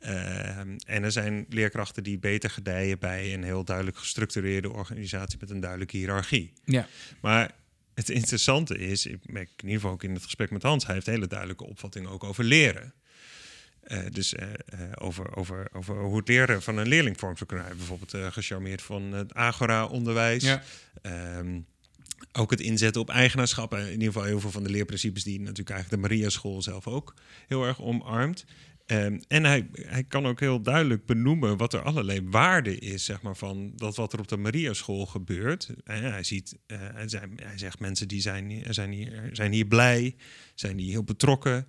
[0.04, 5.50] Uh, en er zijn leerkrachten die beter gedijen bij een heel duidelijk gestructureerde organisatie met
[5.50, 6.52] een duidelijke hiërarchie.
[6.64, 6.86] Ja.
[7.20, 7.50] Maar
[7.94, 10.94] het interessante is, ik merk in ieder geval ook in het gesprek met Hans, hij
[10.94, 12.94] heeft hele duidelijke opvatting ook over leren.
[13.86, 14.42] Uh, dus uh,
[14.94, 17.66] over, over, over hoe het leren van een leerling vorm zou kunnen.
[17.66, 20.42] Heeft bijvoorbeeld gecharmeerd van het Agora-onderwijs.
[20.42, 20.62] Ja.
[21.38, 21.66] Um,
[22.32, 23.74] ook het inzetten op eigenaarschap.
[23.74, 26.86] In ieder geval heel veel van de leerprincipes die natuurlijk eigenlijk de Maria School zelf
[26.86, 27.14] ook
[27.46, 28.44] heel erg omarmt.
[28.86, 33.22] Ehm, en hij, hij kan ook heel duidelijk benoemen wat er allerlei waarde is, zeg
[33.22, 35.70] maar, van dat wat er op de Maria School gebeurt.
[35.84, 40.16] En hij, ziet, uh, hij, hij, zegt mensen die zijn, zijn, hier, zijn hier blij,
[40.54, 41.66] zijn hier heel betrokken.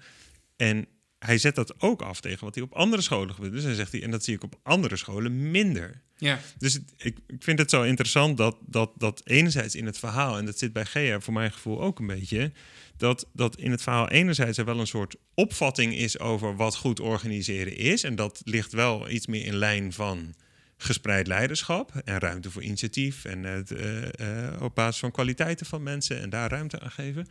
[0.55, 0.87] En
[1.25, 3.53] hij zet dat ook af tegen wat hij op andere scholen gebeurt.
[3.53, 6.01] Dus hij zegt hij, en dat zie ik op andere scholen minder.
[6.17, 6.39] Ja.
[6.57, 10.45] Dus ik, ik vind het zo interessant dat, dat, dat enerzijds in het verhaal, en
[10.45, 12.51] dat zit bij Gea voor mijn gevoel ook een beetje,
[12.97, 16.99] dat, dat in het verhaal enerzijds er wel een soort opvatting is over wat goed
[16.99, 18.03] organiseren is.
[18.03, 20.35] En dat ligt wel iets meer in lijn van
[20.77, 25.83] gespreid leiderschap en ruimte voor initiatief en het, uh, uh, op basis van kwaliteiten van
[25.83, 27.27] mensen en daar ruimte aan geven.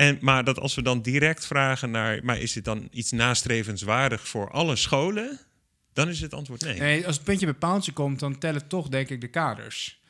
[0.00, 4.28] En, maar dat als we dan direct vragen naar, maar is dit dan iets nastrevenswaardig
[4.28, 5.38] voor alle scholen?
[5.92, 6.78] Dan is het antwoord nee.
[6.78, 10.00] nee als het puntje bij paaltje komt, dan tellen toch denk ik de kaders.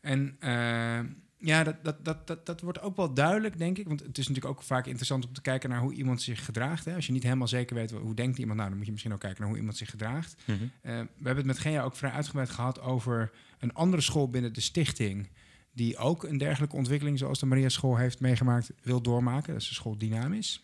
[0.00, 1.00] En uh,
[1.38, 3.88] ja, dat, dat, dat, dat, dat wordt ook wel duidelijk, denk ik.
[3.88, 6.84] Want het is natuurlijk ook vaak interessant om te kijken naar hoe iemand zich gedraagt.
[6.84, 6.94] Hè.
[6.94, 9.20] Als je niet helemaal zeker weet hoe denkt iemand, nou, dan moet je misschien ook
[9.20, 10.34] kijken naar hoe iemand zich gedraagt.
[10.44, 10.52] Mhm.
[10.62, 14.52] Uh, we hebben het met Gea ook vrij uitgebreid gehad over een andere school binnen
[14.52, 15.28] de stichting
[15.72, 19.52] die ook een dergelijke ontwikkeling zoals de Maria School heeft meegemaakt, wil doormaken.
[19.52, 20.62] Dat is de school Dynamisch.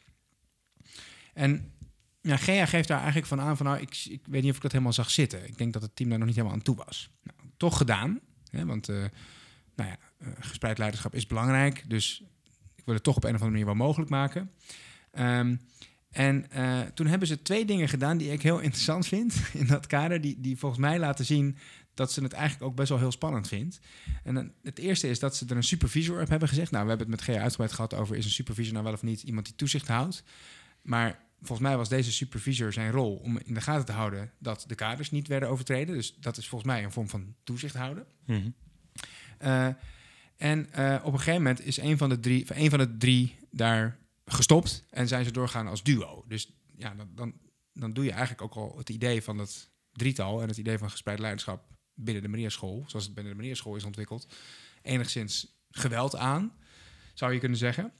[1.34, 1.72] En
[2.20, 4.62] ja, Gea geeft daar eigenlijk van aan van nou, ik, ik weet niet of ik
[4.62, 5.46] dat helemaal zag zitten.
[5.46, 7.10] Ik denk dat het team daar nog niet helemaal aan toe was.
[7.22, 9.04] Nou, toch gedaan, hè, want uh,
[9.76, 11.84] nou ja, uh, gespreid leiderschap is belangrijk.
[11.88, 12.22] Dus
[12.74, 14.50] ik wil het toch op een of andere manier wel mogelijk maken.
[15.18, 15.60] Um,
[16.10, 19.86] en uh, toen hebben ze twee dingen gedaan die ik heel interessant vind in dat
[19.86, 20.20] kader.
[20.20, 21.56] Die, die volgens mij laten zien
[21.98, 23.80] dat ze het eigenlijk ook best wel heel spannend vindt.
[24.24, 26.70] En dan, het eerste is dat ze er een supervisor op hebben gezegd.
[26.70, 28.16] Nou, we hebben het met Gea uitgebreid gehad over...
[28.16, 30.22] is een supervisor nou wel of niet iemand die toezicht houdt.
[30.82, 34.32] Maar volgens mij was deze supervisor zijn rol om in de gaten te houden...
[34.38, 35.94] dat de kaders niet werden overtreden.
[35.94, 38.06] Dus dat is volgens mij een vorm van toezicht houden.
[38.26, 38.54] Mm -hmm.
[39.42, 39.66] uh,
[40.36, 43.36] en uh, op een gegeven moment is een van de drie, een van de drie
[43.50, 44.84] daar gestopt...
[44.90, 46.24] en zijn ze doorgaan als duo.
[46.28, 47.32] Dus ja, dan, dan,
[47.72, 50.42] dan doe je eigenlijk ook al het idee van het drietal...
[50.42, 53.54] en het idee van gespreid leiderschap binnen de Maria School, zoals het binnen de Maria
[53.54, 54.26] School is ontwikkeld,
[54.82, 56.52] enigszins geweld aan,
[57.14, 57.92] zou je kunnen zeggen.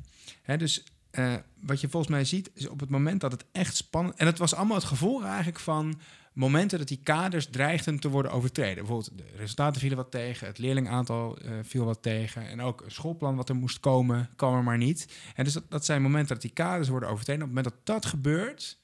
[0.43, 3.77] Hè, dus uh, wat je volgens mij ziet, is op het moment dat het echt
[3.77, 4.17] spannend...
[4.17, 6.01] En het was allemaal het gevolg eigenlijk van
[6.33, 8.75] momenten dat die kaders dreigden te worden overtreden.
[8.75, 12.49] Bijvoorbeeld de resultaten vielen wat tegen, het leerlingaantal uh, viel wat tegen...
[12.49, 15.09] en ook een schoolplan wat er moest komen, kwam er maar niet.
[15.35, 17.43] En dus dat, dat zijn momenten dat die kaders worden overtreden.
[17.43, 18.79] Op het moment dat dat gebeurt,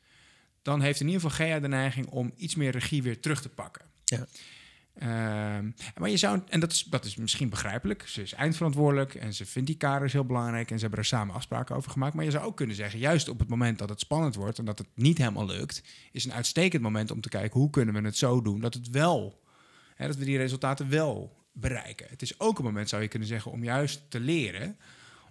[0.63, 2.07] dan heeft in ieder geval Gea de neiging...
[2.07, 3.85] om iets meer regie weer terug te pakken.
[4.05, 4.27] Ja.
[5.03, 5.09] Uh,
[5.99, 9.47] maar je zou, en dat is, dat is misschien begrijpelijk, ze is eindverantwoordelijk en ze
[9.47, 12.15] vindt die kaders heel belangrijk en ze hebben er samen afspraken over gemaakt.
[12.15, 14.65] Maar je zou ook kunnen zeggen, juist op het moment dat het spannend wordt en
[14.65, 15.83] dat het niet helemaal lukt,
[16.13, 18.91] is een uitstekend moment om te kijken hoe kunnen we het zo doen dat het
[18.91, 19.43] wel,
[19.95, 22.07] hè, dat we die resultaten wel bereiken.
[22.11, 24.77] Het is ook een moment, zou je kunnen zeggen, om juist te leren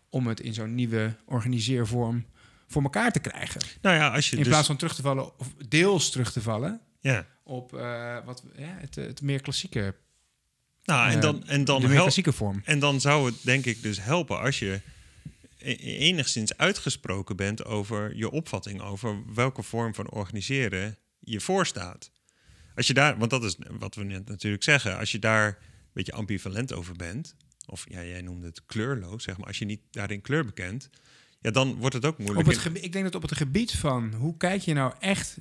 [0.09, 2.25] om het in zo'n nieuwe organiseervorm
[2.67, 3.61] voor elkaar te krijgen.
[3.81, 4.51] Nou ja, als je in dus...
[4.51, 7.27] plaats van terug te vallen, of deels terug te vallen, Ja.
[7.43, 9.95] op uh, wat, ja, het, het meer klassieke,
[10.83, 12.61] Nou, en eh, dan, en dan de meer klassieke vorm.
[12.65, 14.81] En dan zou het denk ik dus helpen als je
[15.57, 22.11] e- enigszins uitgesproken bent over je opvatting over welke vorm van organiseren je voorstaat.
[22.75, 25.89] Als je daar, want dat is wat we net natuurlijk zeggen, als je daar een
[25.93, 27.35] beetje ambivalent over bent,
[27.65, 30.89] of ja, jij noemde het kleurloos, zeg maar, als je niet daarin kleur bekent,
[31.39, 32.47] ja, dan wordt het ook moeilijk.
[32.47, 35.37] Op het ik denk dat op het gebied van hoe kijk je nou echt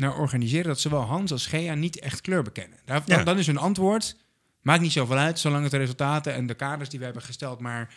[0.00, 2.78] naar organiseren, dat zowel Hans als Gea niet echt kleur bekennen.
[2.84, 3.24] Daar, dan, Ja.
[3.24, 4.16] dan is hun antwoord,
[4.62, 7.60] maakt niet zoveel uit, zolang het de resultaten en de kaders die we hebben gesteld,
[7.60, 7.94] maar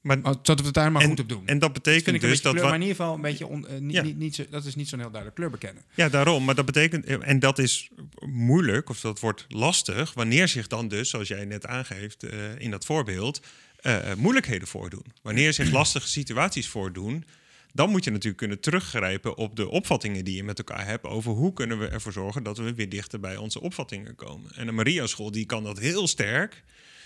[0.00, 1.46] maar, oh, dat we het daar maar en, goed op doen.
[1.46, 3.94] en dat betekent dus dat kleur, maar in ieder geval een beetje, on, eh, niet,
[3.94, 4.02] Ja.
[4.02, 5.82] niet, niet zo, dat is niet zo'n heel duidelijk kleur bekennen.
[5.94, 6.44] Ja, daarom.
[6.44, 7.90] Maar dat betekent, en dat is
[8.26, 12.70] moeilijk, of dat wordt lastig, wanneer zich dan dus, zoals jij net aangeeft eh, in
[12.70, 13.40] dat voorbeeld,
[13.76, 15.04] eh, moeilijkheden voordoen.
[15.22, 17.24] Wanneer zich lastige situaties voordoen,
[17.72, 21.32] dan moet je natuurlijk kunnen teruggrijpen op de opvattingen die je met elkaar hebt over
[21.32, 24.50] hoe kunnen we ervoor zorgen dat we weer dichter bij onze opvattingen komen.
[24.56, 26.62] En de Maria School die kan dat heel sterk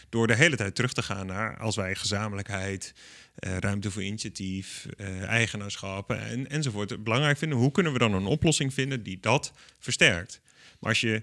[0.09, 2.95] door de hele tijd terug te gaan naar als wij gezamenlijkheid,
[3.35, 7.59] eh, ruimte voor initiatief, eh, eigenaarschap en, enzovoort belangrijk vinden.
[7.59, 10.41] Hoe kunnen we dan een oplossing vinden die dat versterkt?
[10.81, 11.23] Maar als je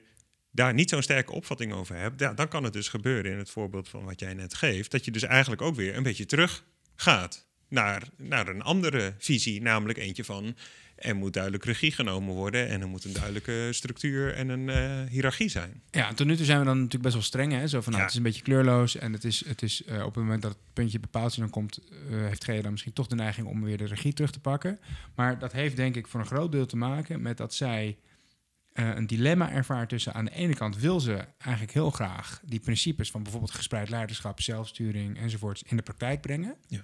[0.51, 3.49] daar niet zo'n sterke opvatting over hebt, ja, dan kan het dus gebeuren in het
[3.49, 6.63] voorbeeld van wat jij net geeft, dat je dus eigenlijk ook weer een beetje terug
[6.95, 10.55] gaat naar, naar een andere visie, namelijk eentje van
[10.95, 15.09] er moet duidelijk regie genomen worden en er moet een duidelijke structuur en een eh,
[15.09, 15.81] hiërarchie zijn.
[15.91, 17.51] Ja, tot nu toe zijn we dan natuurlijk best wel streng.
[17.51, 17.67] Hè?
[17.67, 18.01] Zo van, nou, Ja.
[18.01, 18.95] het is een beetje kleurloos.
[18.95, 21.49] En het is, het is eh, op het moment dat het puntje bepaald is, dan
[21.49, 24.39] komt, eh, heeft Gea dan misschien toch de neiging om weer de regie terug te
[24.39, 24.79] pakken.
[25.15, 27.97] Maar dat heeft denk ik voor een groot deel te maken met dat zij
[28.73, 33.11] een dilemma ervaart tussen aan de ene kant wil ze eigenlijk heel graag die principes
[33.11, 36.55] van bijvoorbeeld gespreid leiderschap, zelfsturing enzovoorts in de praktijk brengen.
[36.67, 36.83] Ja.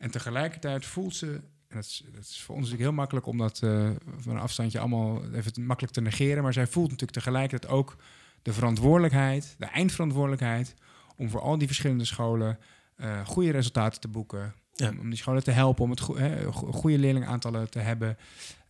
[0.00, 1.40] En tegelijkertijd voelt ze
[1.70, 4.42] En dat is, dat is voor ons natuurlijk heel makkelijk om dat uh, van een
[4.42, 6.42] afstandje allemaal even makkelijk te negeren.
[6.42, 7.96] Maar zij voelt natuurlijk tegelijkertijd ook
[8.42, 10.74] de verantwoordelijkheid, de eindverantwoordelijkheid,
[11.16, 12.58] om voor al die verschillende scholen
[12.96, 14.54] uh, goede resultaten te boeken.
[14.76, 16.14] Om, om, die scholen te helpen, om het go
[16.52, 18.16] goede leerlingaantallen te hebben.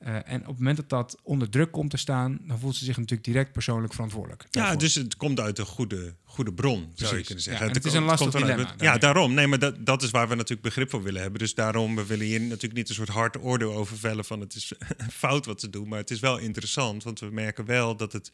[0.06, 2.84] Uh, en op het moment dat dat onder druk komt te staan, dan voelt ze
[2.84, 4.46] zich natuurlijk direct persoonlijk verantwoordelijk.
[4.50, 7.66] Ja, dus het komt uit een goede, goede bron, zou je kunnen zeggen.
[7.66, 8.74] Ja, het, is een lastig dilemma.
[8.78, 9.34] ja, daarom.
[9.34, 11.38] Nee, maar dat, dat is waar we natuurlijk begrip voor willen hebben.
[11.38, 14.54] Dus daarom, we willen hier natuurlijk niet een soort hard oordeel over vellen van het
[14.54, 14.72] is
[15.12, 15.88] fout wat ze doen.
[15.88, 18.32] Maar het is wel interessant, want we merken wel dat het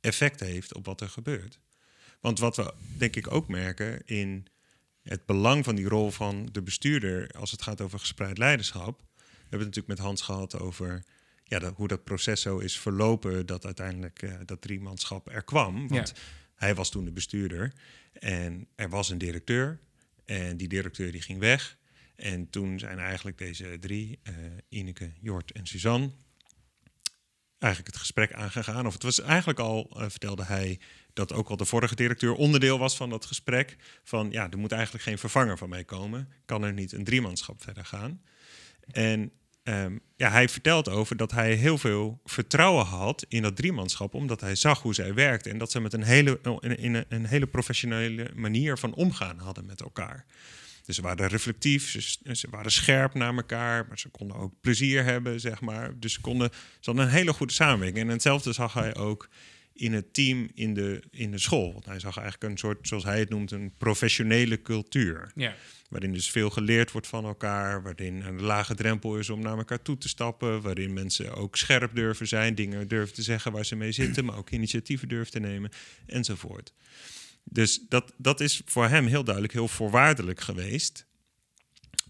[0.00, 1.58] effect heeft op wat er gebeurt.
[2.20, 4.46] Want wat we denk ik ook merken in
[5.02, 9.02] het belang van die rol van de bestuurder als het gaat over gespreid leiderschap.
[9.46, 11.04] We hebben het natuurlijk met Hans gehad over
[11.44, 15.88] ja, hoe dat proces zo is verlopen dat uiteindelijk uh, dat driemanschap er kwam.
[15.88, 16.12] Want
[16.54, 17.72] hij was toen de bestuurder
[18.12, 19.80] en er was een directeur
[20.24, 21.78] en die directeur die ging weg.
[22.16, 24.34] En toen zijn eigenlijk deze drie, uh,
[24.68, 26.10] Ineke, Jort en Suzanne,
[27.58, 28.86] eigenlijk het gesprek aangegaan.
[28.86, 30.80] Of het was eigenlijk al, uh, vertelde hij,
[31.12, 33.76] dat ook al de vorige directeur onderdeel was van dat gesprek.
[34.02, 36.28] Van ja, er moet eigenlijk geen vervanger van mij komen.
[36.44, 38.22] Kan er niet een driemanschap verder gaan?
[38.92, 39.30] En
[39.64, 44.40] um, ja, hij vertelt over dat hij heel veel vertrouwen had in dat driemanschap, omdat
[44.40, 47.46] hij zag hoe zij werkte en dat ze met een hele, in een, een hele
[47.46, 50.24] professionele manier van omgaan hadden met elkaar.
[50.84, 55.04] Dus ze waren reflectief, ze, ze, waren scherp naar elkaar, maar ze konden ook plezier
[55.04, 55.98] hebben, zeg maar.
[55.98, 58.04] Dus ze, konden, ze hadden een hele goede samenwerking.
[58.04, 59.28] En hetzelfde zag hij ook
[59.76, 61.72] in het team in de, in de school.
[61.72, 65.32] Want hij zag eigenlijk een soort, zoals hij het noemt, een professionele cultuur.
[65.34, 65.54] Ja.
[65.88, 69.82] Waarin dus veel geleerd wordt van elkaar, waarin een lage drempel is om naar elkaar
[69.82, 73.76] toe te stappen, waarin mensen ook scherp durven zijn, dingen durven te zeggen waar ze
[73.76, 75.70] mee zitten, maar ook initiatieven durven te nemen,
[76.06, 76.72] enzovoort.
[77.44, 81.06] Dus dat, dat is voor hem heel duidelijk heel voorwaardelijk geweest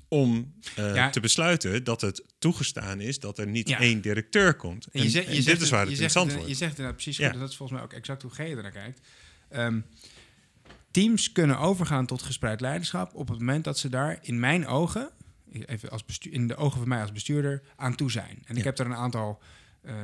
[0.09, 3.81] om uh, te besluiten dat het toegestaan is dat er niet ja.
[3.81, 4.87] één directeur komt.
[4.87, 6.49] En, je zegt, en je dit is waar het interessant wordt.
[6.49, 7.33] Je zegt inderdaad precies, ja.
[7.33, 9.01] dat is volgens mij ook exact hoe G er naar kijkt.
[9.57, 9.85] Um,
[10.91, 15.11] teams kunnen overgaan tot gespreid leiderschap op het moment dat ze daar in mijn ogen,
[15.51, 18.43] even als bestuur, in de ogen van mij als bestuurder, aan toe zijn.
[18.45, 19.43] En ik heb er een aantal
[19.83, 19.95] uh,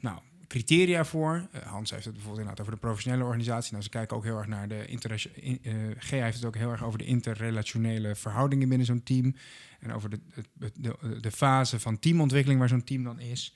[0.00, 0.18] nou,
[0.48, 1.48] criteria voor.
[1.54, 3.72] Uh, Hans heeft het bijvoorbeeld inderdaad over de professionele organisatie.
[3.72, 6.70] Nou, ze kijken ook heel erg naar de in, uh, G heeft het ook heel
[6.70, 9.34] erg over de interrelationele verhoudingen binnen zo'n team.
[9.80, 10.20] En over de,
[10.52, 13.54] de, de, de fase van teamontwikkeling waar zo'n team dan is.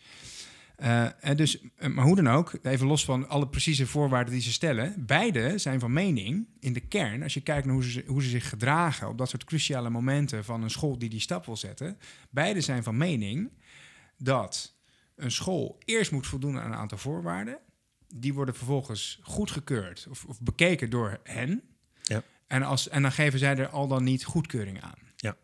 [1.20, 4.95] En dus, maar hoe dan ook, even los van alle precieze voorwaarden die ze stellen,
[5.07, 8.28] beide zijn van mening in de kern, als je kijkt naar hoe ze, hoe ze
[8.28, 11.99] zich gedragen op dat soort cruciale momenten van een school die die stap wil zetten,
[12.30, 13.51] beide zijn van mening
[14.18, 14.71] dat
[15.22, 17.58] een school eerst moet voldoen aan een aantal voorwaarden.
[18.14, 21.62] Die worden vervolgens goedgekeurd of, of bekeken door hen.
[22.02, 22.22] Ja.
[22.46, 24.98] En, als, en dan geven zij er al dan niet goedkeuring aan.
[25.16, 25.36] Ja.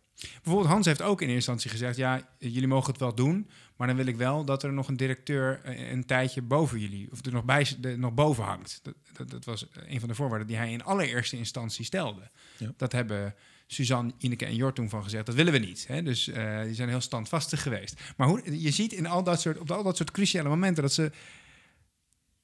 [0.43, 1.97] Bijvoorbeeld Hans heeft ook in eerste instantie gezegd...
[1.97, 3.49] ja, jullie mogen het wel doen...
[3.77, 5.61] maar dan wil ik wel dat er nog een directeur
[5.93, 7.09] een tijdje boven jullie...
[7.13, 8.81] of er nog, bij, de, nog boven hangt.
[8.83, 12.31] Dat, dat, dat, was een van de voorwaarden die hij in allereerste instantie stelde.
[12.57, 12.73] Ja.
[12.77, 13.35] Dat hebben
[13.71, 15.27] Suzanne, Ineke en Jort toen van gezegd...
[15.27, 15.87] dat willen we niet.
[15.89, 16.03] Hè?
[16.03, 18.01] Dus uh, die zijn heel standvastig geweest.
[18.17, 20.83] Maar hoe, je ziet in al dat soort, op al dat soort cruciale momenten...
[20.83, 21.11] dat ze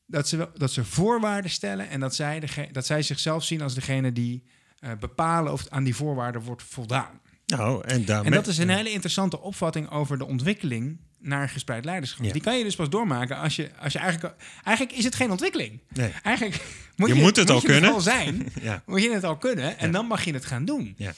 [0.06, 3.74] dat ze, dat ze voorwaarden stellen en dat zij, de, dat zij zichzelf zien als
[3.74, 4.44] degene die
[4.80, 7.20] uh, bepalen of aan die voorwaarden wordt voldaan.
[7.46, 11.84] Nou, en, daarmee, en dat is een hele interessante opvatting over de ontwikkeling naar gespreid
[11.84, 12.24] leiderschap.
[12.24, 12.32] Ja.
[12.32, 14.34] Die kan je dus pas doormaken als je, als je eigenlijk...
[14.64, 15.80] Eigenlijk is het geen ontwikkeling.
[15.88, 16.12] Nee.
[16.22, 16.64] Eigenlijk
[16.96, 17.92] moet Je je, moet het al je kunnen.
[17.92, 18.46] al zijn.
[18.62, 18.82] ja.
[18.86, 19.78] Moet je het al kunnen.
[19.78, 19.92] En Ja.
[19.92, 20.94] dan mag je het gaan doen.
[20.96, 21.12] Ja.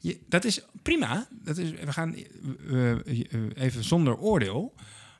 [0.00, 1.28] Je, dat is prima.
[1.30, 2.14] Dat is, we gaan
[2.70, 2.94] eh,
[3.54, 4.74] even zonder oordeel.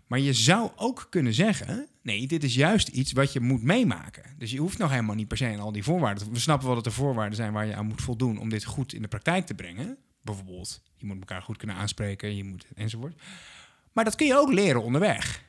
[0.07, 1.87] Maar je zou ook kunnen zeggen...
[2.03, 4.23] nee, dit is juist iets wat je moet meemaken.
[4.39, 6.33] Dus je hoeft nog helemaal niet per se aan al die voorwaarden...
[6.33, 8.39] We snappen wel dat er voorwaarden zijn waar je aan moet voldoen...
[8.39, 9.97] om dit goed in de praktijk te brengen.
[10.23, 12.37] Bijvoorbeeld, je moet elkaar goed kunnen aanspreken...
[12.37, 13.15] Je moet, enzovoort.
[13.93, 15.43] Maar dat kun je ook leren onderweg.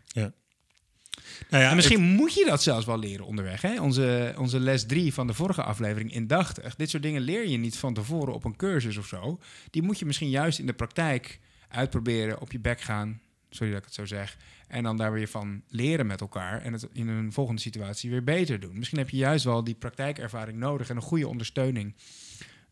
[1.49, 3.61] Nou ja, en misschien moet je dat zelfs wel leren onderweg.
[3.61, 3.81] Hè?
[3.81, 6.75] Onze, onze les 3 van de vorige aflevering, indachtig.
[6.75, 9.39] Dit soort dingen leer je niet van tevoren op een cursus of zo.
[9.69, 13.21] Die moet je misschien juist in de praktijk uitproberen, op je bek gaan.
[13.49, 14.37] Sorry dat ik het zo zeg.
[14.67, 16.61] En dan daar weer van leren met elkaar.
[16.61, 18.77] En het in een volgende situatie weer beter doen.
[18.77, 21.95] Misschien heb je juist wel die praktijkervaring nodig en een goede ondersteuning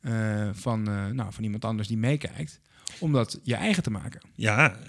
[0.02, 2.60] uh, van, uh, nou, van iemand anders die meekijkt.
[3.00, 4.22] Om dat je eigen te maken.
[4.36, 4.80] Ja,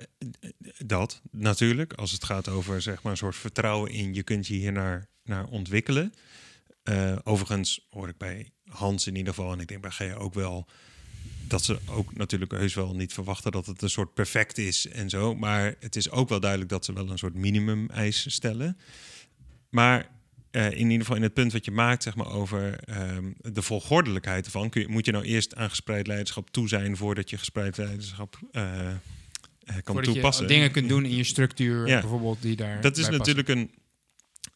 [0.79, 1.93] dat natuurlijk.
[1.93, 5.09] Als het gaat over zeg maar, een soort vertrouwen in je kunt je hier naar,
[5.25, 6.15] naar ontwikkelen.
[6.85, 10.35] Uh, overigens hoor ik bij Hans in ieder geval, en ik denk bij Gea ook
[10.35, 10.69] wel,
[11.47, 15.11] dat ze ook natuurlijk heus wel niet verwachten dat het een soort perfect is en
[15.11, 15.35] zo.
[15.35, 18.79] Maar het is ook wel duidelijk dat ze wel een soort minimum eis stellen.
[19.69, 20.11] Maar
[20.53, 22.79] uh, in ieder geval in het punt wat je maakt, zeg maar, over
[23.17, 24.71] um, de volgordelijkheid ervan.
[24.71, 28.39] Kun je, moet je nou eerst aan gespreid leiderschap toe zijn voordat je gespreid leiderschap
[28.53, 28.63] uh,
[29.65, 30.47] kan Voordat je toepassen.
[30.47, 32.01] dingen kunt doen in je structuur, Ja.
[32.01, 32.81] bijvoorbeeld, die daar.
[32.81, 33.19] Dat is passen.
[33.19, 33.71] natuurlijk een.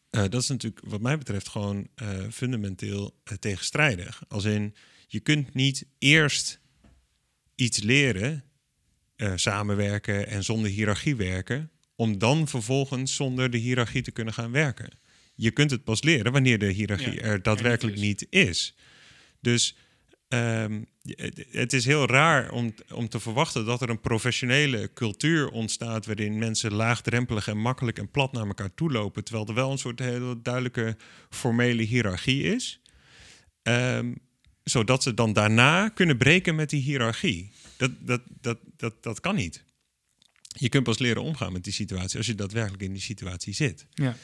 [0.09, 4.21] eh, dat is natuurlijk, wat mij betreft, gewoon eh, fundamenteel eh, tegenstrijdig.
[4.27, 4.75] Als in,
[5.07, 6.59] je kunt niet eerst
[7.55, 8.43] iets leren,
[9.15, 14.51] eh, samenwerken en zonder hiërarchie werken, om dan vervolgens zonder de hiërarchie te kunnen gaan
[14.51, 14.89] werken.
[15.39, 18.01] Je kunt het pas leren wanneer de hiërarchie Ja, er daadwerkelijk is.
[18.01, 18.75] niet is.
[19.41, 19.75] Dus
[20.27, 25.49] ehm, het- het is heel raar om, om te verwachten dat er een professionele cultuur
[25.49, 29.71] ontstaat waarin mensen laagdrempelig en makkelijk en plat naar elkaar toe lopen, terwijl er wel
[29.71, 30.97] een soort hele duidelijke
[31.29, 32.79] formele hiërarchie is.
[33.63, 34.13] Ehm,
[34.63, 37.51] zodat ze dan daarna kunnen breken met die hiërarchie.
[37.77, 39.63] Dat, dat, dat, dat, dat kan niet.
[40.59, 43.85] Je kunt pas leren omgaan met die situatie als je daadwerkelijk in die situatie zit.
[43.93, 44.15] Ja.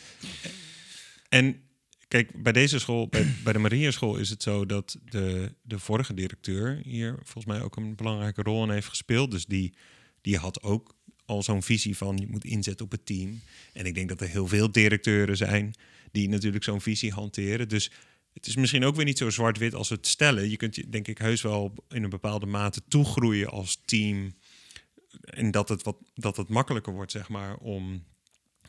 [1.33, 1.61] En
[2.07, 6.13] kijk, bij deze school, bij, bij de Mariaschool is het zo dat de, de vorige
[6.13, 9.31] directeur hier volgens mij ook een belangrijke rol in heeft gespeeld.
[9.31, 9.73] Dus die,
[10.21, 13.41] die had ook al zo'n visie van je moet inzetten op het team.
[13.73, 15.73] En ik denk dat er heel veel directeuren zijn
[16.11, 17.69] die natuurlijk zo'n visie hanteren.
[17.69, 17.91] Dus
[18.33, 20.49] het is misschien ook weer niet zo zwart-wit als het stellen.
[20.49, 24.33] Je kunt je denk ik heus wel in een bepaalde mate toegroeien als team.
[25.21, 28.03] En dat het, wat, dat het makkelijker wordt, zeg maar, om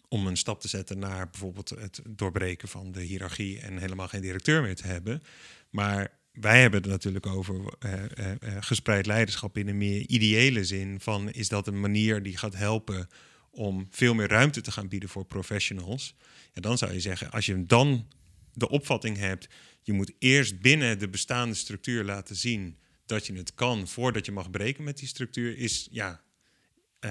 [0.08, 4.20] om een stap te zetten naar bijvoorbeeld het doorbreken van de hiërarchie en helemaal geen
[4.20, 5.22] directeur meer te hebben.
[5.70, 10.64] Maar wij hebben het natuurlijk over eh, eh, eh, gespreid leiderschap in een meer ideële
[10.64, 11.00] zin.
[11.00, 13.08] Van is dat een manier die gaat helpen
[13.50, 16.14] om veel meer ruimte te gaan bieden voor professionals?
[16.52, 18.08] En dan zou je zeggen, als je dan
[18.52, 19.48] de opvatting hebt,
[19.82, 24.32] je moet eerst binnen de bestaande structuur laten zien dat je het kan voordat je
[24.32, 26.20] mag breken met die structuur, is ja,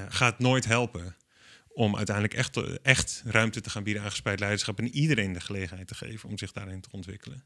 [0.09, 1.15] gaat nooit helpen
[1.73, 5.87] om uiteindelijk echt, echt ruimte te gaan bieden aan gespreid leiderschap en iedereen de gelegenheid
[5.87, 7.43] te geven om zich daarin te ontwikkelen.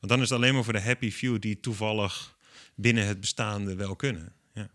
[0.00, 2.36] Want dan is het alleen maar voor de happy few die toevallig
[2.74, 4.32] binnen het bestaande wel kunnen.
[4.52, 4.68] Ja.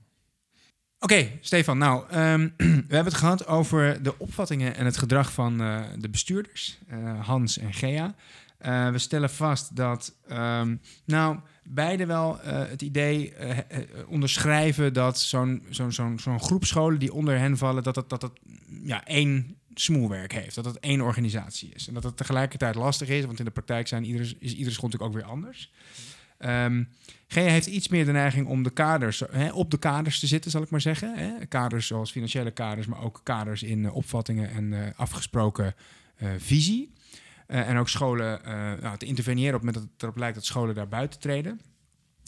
[1.00, 1.78] Oké, Stefan.
[1.78, 6.10] Nou, ehm, we hebben het gehad over de opvattingen en het gedrag van eh, de
[6.10, 8.16] bestuurders, eh, Hans en Gea.
[8.58, 13.58] Eh, we stellen vast dat, ehm, nou, beide wel eh, het idee eh,
[14.08, 18.32] onderschrijven dat zo'n groep scholen die onder hen vallen, dat het, dat het
[18.84, 20.56] ja, één smoelwerk heeft.
[20.56, 21.88] Dat het één organisatie is.
[21.88, 24.90] En dat het tegelijkertijd lastig is, want in de praktijk zijn iedere, is iedere school
[24.90, 25.72] natuurlijk ook weer anders.
[26.38, 26.84] Ehm
[27.28, 30.52] Gea heeft iets meer de neiging om de kaders, hè, op de kaders te zitten,
[30.52, 31.18] zal ik maar zeggen.
[31.18, 31.46] Hè.
[31.46, 35.76] Kaders zoals financiële kaders, maar ook kaders in opvattingen en afgesproken
[36.38, 36.94] visie.
[37.48, 40.36] Eh, en ook scholen eh, nou, te interveneren op het moment dat het erop lijkt
[40.36, 41.62] dat scholen daar buiten treden.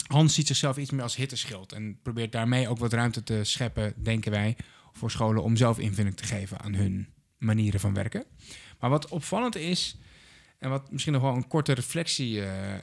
[0.06, 3.94] Hans ziet zichzelf iets meer als hitteschild en probeert daarmee ook wat ruimte te scheppen,
[3.96, 4.56] denken wij,
[4.92, 7.08] voor scholen om zelf invulling te geven aan hun
[7.38, 8.24] manieren van werken.
[8.78, 9.98] Maar wat opvallend is,
[10.58, 12.78] en wat misschien nog wel een korte reflectie eh,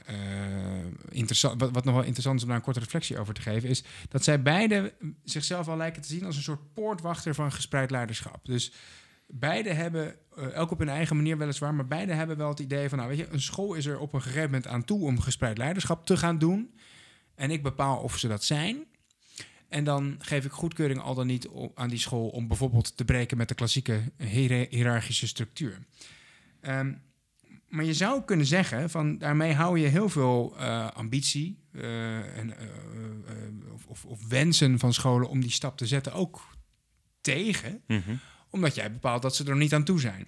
[1.08, 3.68] interessant, wat, wat nog wel interessant is om daar een korte reflectie over te geven,
[3.68, 7.90] is dat zij beide zichzelf al lijken te zien als een soort poortwachter van gespreid
[7.90, 8.44] leiderschap.
[8.44, 8.72] Dus
[9.28, 12.88] beide hebben, eh, elk op hun eigen manier weliswaar, maar beide hebben wel het idee
[12.88, 15.20] van, nou weet je, een school is er op een gegeven moment aan toe om
[15.20, 16.74] gespreid leiderschap te gaan doen.
[17.34, 18.84] En ik bepaal of ze dat zijn.
[19.68, 23.36] En dan geef ik goedkeuring al dan niet aan die school om bijvoorbeeld te breken
[23.36, 25.78] met de klassieke hiëra- hiërarchische structuur.
[26.60, 26.92] Ehm,
[27.68, 32.54] maar je zou kunnen zeggen, van daarmee hou je heel veel eh, ambitie eh, en,
[33.72, 36.56] of, of, of wensen van scholen om die stap te zetten ook
[37.20, 37.82] tegen,
[38.50, 40.26] omdat jij bepaalt dat ze er niet aan toe zijn.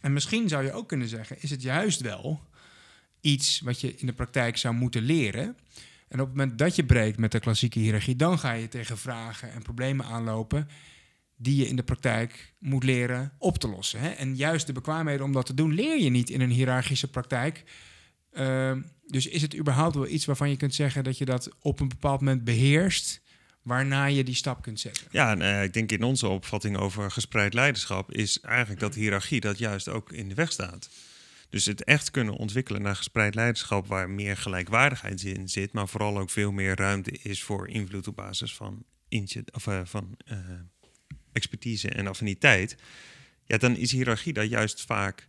[0.00, 2.40] En misschien zou je ook kunnen zeggen, is het juist wel
[3.20, 5.56] iets wat je in de praktijk zou moeten leren.
[6.08, 8.98] En op het moment dat je breekt met de klassieke hiërarchie, dan ga je tegen
[8.98, 10.68] vragen en problemen aanlopen
[11.36, 14.00] die je in de praktijk moet leren op te lossen.
[14.00, 14.08] Hè?
[14.08, 17.64] En juist de bekwaamheden om dat te doen, leer je niet in een hiërarchische praktijk.
[18.32, 21.80] Ehm, dus is het überhaupt wel iets waarvan je kunt zeggen dat je dat op
[21.80, 23.20] een bepaald moment beheerst,
[23.66, 25.06] waarna je die stap kunt zetten?
[25.10, 29.40] Ja, en, eh, ik denk in onze opvatting over gespreid leiderschap is eigenlijk dat hiërarchie
[29.40, 30.88] dat juist ook in de weg staat.
[31.48, 36.18] Dus het echt kunnen ontwikkelen naar gespreid leiderschap waar meer gelijkwaardigheid in zit, maar vooral
[36.18, 38.84] ook veel meer ruimte is voor invloed op basis van,
[39.52, 40.38] of, eh, van eh,
[41.32, 42.76] expertise en affiniteit.
[43.44, 45.28] Ja, dan is hiërarchie daar juist vaak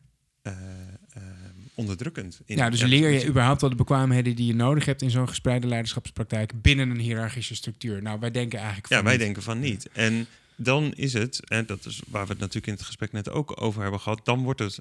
[1.78, 2.40] onderdrukkend.
[2.46, 5.28] In ja, dus leer je überhaupt wel de bekwaamheden die je nodig hebt in zo'n
[5.28, 8.02] gespreide leiderschapspraktijk binnen een hiërarchische structuur?
[8.02, 9.22] Nou, wij denken eigenlijk van Ja, wij niet.
[9.22, 9.90] denken van niet.
[9.94, 13.30] En dan is het, en dat is waar we het natuurlijk in het gesprek net
[13.30, 14.80] ook over hebben gehad, dan wordt het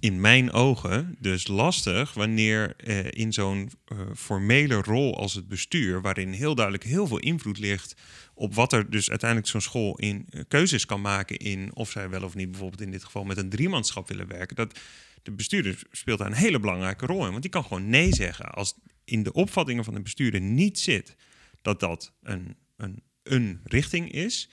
[0.00, 6.00] in mijn ogen dus lastig wanneer eh, in zo'n eh, formele rol als het bestuur,
[6.00, 7.94] waarin heel duidelijk heel veel invloed ligt
[8.34, 12.08] op wat er dus uiteindelijk zo'n school in eh, keuzes kan maken in of zij
[12.08, 14.78] wel of niet bijvoorbeeld in dit geval met een driemanschap willen werken, dat
[15.22, 18.50] de bestuurder speelt daar een hele belangrijke rol in, want die kan gewoon nee zeggen
[18.50, 18.74] als
[19.04, 21.16] in de opvattingen van de bestuurder niet zit
[21.62, 24.50] dat dat een, een, een richting is,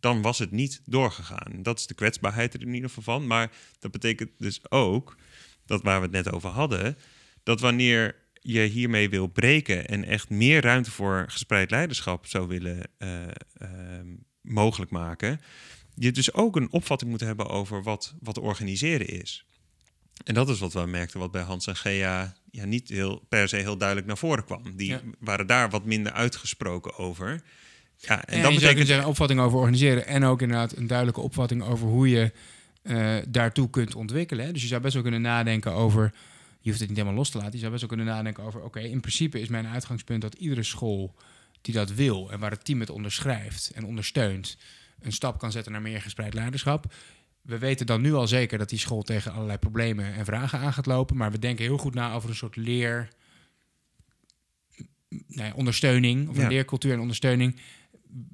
[0.00, 1.62] dan was het niet doorgegaan.
[1.62, 3.26] Dat is de kwetsbaarheid er in ieder geval van.
[3.26, 5.16] Maar dat betekent dus ook,
[5.66, 6.96] dat waar we het net over hadden,
[7.42, 12.82] dat wanneer je hiermee wil breken en echt meer ruimte voor gespreid leiderschap zou willen
[12.98, 13.28] eh,
[13.58, 14.06] ehm,
[14.40, 15.40] mogelijk maken,
[15.94, 19.44] je dus ook een opvatting moet hebben over wat, wat organiseren is.
[20.24, 23.48] En dat is wat we merkten, wat bij Hans en Gea ja, niet heel, per
[23.48, 24.76] se heel duidelijk naar voren kwam.
[24.76, 25.00] Die Ja.
[25.18, 27.42] waren daar wat minder uitgesproken over.
[28.02, 31.62] Ja, en En dat betekent een opvatting over organiseren en ook inderdaad een duidelijke opvatting
[31.62, 32.32] over hoe je
[32.82, 34.46] eh, daartoe kunt ontwikkelen.
[34.46, 34.52] hè.
[34.52, 36.12] Dus je zou best wel kunnen nadenken over,
[36.60, 38.62] je hoeft het niet helemaal los te laten, je zou best wel kunnen nadenken over,
[38.62, 41.14] oké, in principe is mijn uitgangspunt dat iedere school
[41.60, 44.56] die dat wil en waar het team het onderschrijft en ondersteunt,
[45.00, 46.92] een stap kan zetten naar meer gespreid leiderschap.
[47.42, 50.72] We weten dan nu al zeker dat die school tegen allerlei problemen en vragen aan
[50.72, 53.08] gaat lopen, maar we denken heel goed na over een soort leer,
[55.08, 56.48] nou ja, ondersteuning of een Ja.
[56.48, 57.56] leercultuur en ondersteuning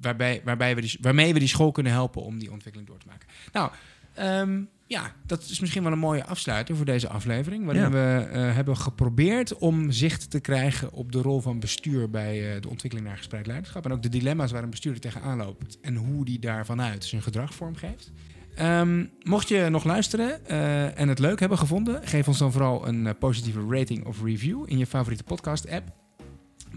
[0.01, 3.07] waarbij, waarbij we die, waarmee we die school kunnen helpen om die ontwikkeling door te
[3.07, 3.27] maken.
[3.51, 3.71] Nou,
[4.13, 7.65] ehm, ja, dat is misschien wel een mooie afsluiter voor deze aflevering.
[7.65, 7.89] Waarin Ja.
[7.89, 12.61] we eh, hebben geprobeerd om zicht te krijgen op de rol van bestuur bij eh,
[12.61, 13.85] de ontwikkeling naar gespreid leiderschap.
[13.85, 17.53] En ook de dilemma's waar een bestuurder tegenaan loopt en hoe die daarvanuit zijn gedrag
[17.53, 18.11] vormgeeft.
[18.55, 22.87] Ehm, mocht je nog luisteren eh, en het leuk hebben gevonden, geef ons dan vooral
[22.87, 25.91] een positieve rating of review in je favoriete podcast-app.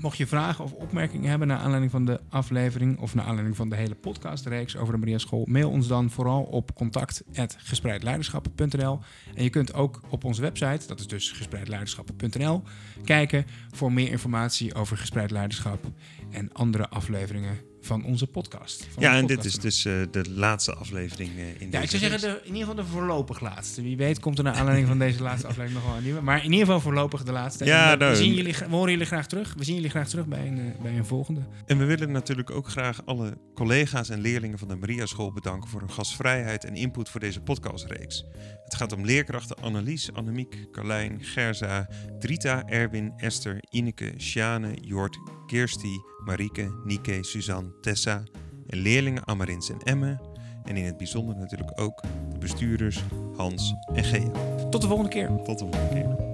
[0.00, 3.68] Mocht je vragen of opmerkingen hebben naar aanleiding van de aflevering of naar aanleiding van
[3.68, 8.98] de hele podcastreeks over de Maria School, mail ons dan vooral op contact@gespreidleiderschap.nl.
[9.34, 12.62] En je kunt ook op onze website, dat is dus gespreidleiderschap.nl,
[13.04, 15.84] kijken voor meer informatie over gespreid leiderschap
[16.30, 18.86] en andere afleveringen van onze podcast.
[18.92, 21.90] Van Ja, en dit is dus eh, de laatste aflevering eh, in Ja, deze ik
[21.90, 23.82] zou zeggen, de, in ieder geval de voorlopig laatste.
[23.82, 26.20] Wie weet komt er naar aanleiding van deze laatste aflevering nog wel een nieuwe.
[26.20, 27.64] Maar in ieder geval voorlopig de laatste.
[27.64, 29.54] Ja, En we, nou, zien jullie, we horen jullie graag terug.
[29.56, 31.40] We zien jullie graag terug bij een, eh, bij een volgende.
[31.66, 35.70] En we willen natuurlijk ook graag alle collega's en leerlingen van de Maria School bedanken
[35.70, 38.24] voor hun gastvrijheid en input voor deze podcastreeks.
[38.70, 46.00] Het gaat om leerkrachten Annelies, Annemiek, Carlijn, Gerza, Drita, Erwin, Esther, Ineke, Sjane, Jort, Kirsti,
[46.24, 48.22] Marieke, Nike, Suzanne, Tessa
[48.66, 50.20] en leerlingen Amarins en Emme.
[50.64, 52.02] En in het bijzonder natuurlijk ook
[52.32, 53.02] de bestuurders
[53.36, 54.30] Hans en Gea.
[54.70, 55.28] Tot de volgende keer.
[55.44, 56.29] Tot de volgende keer.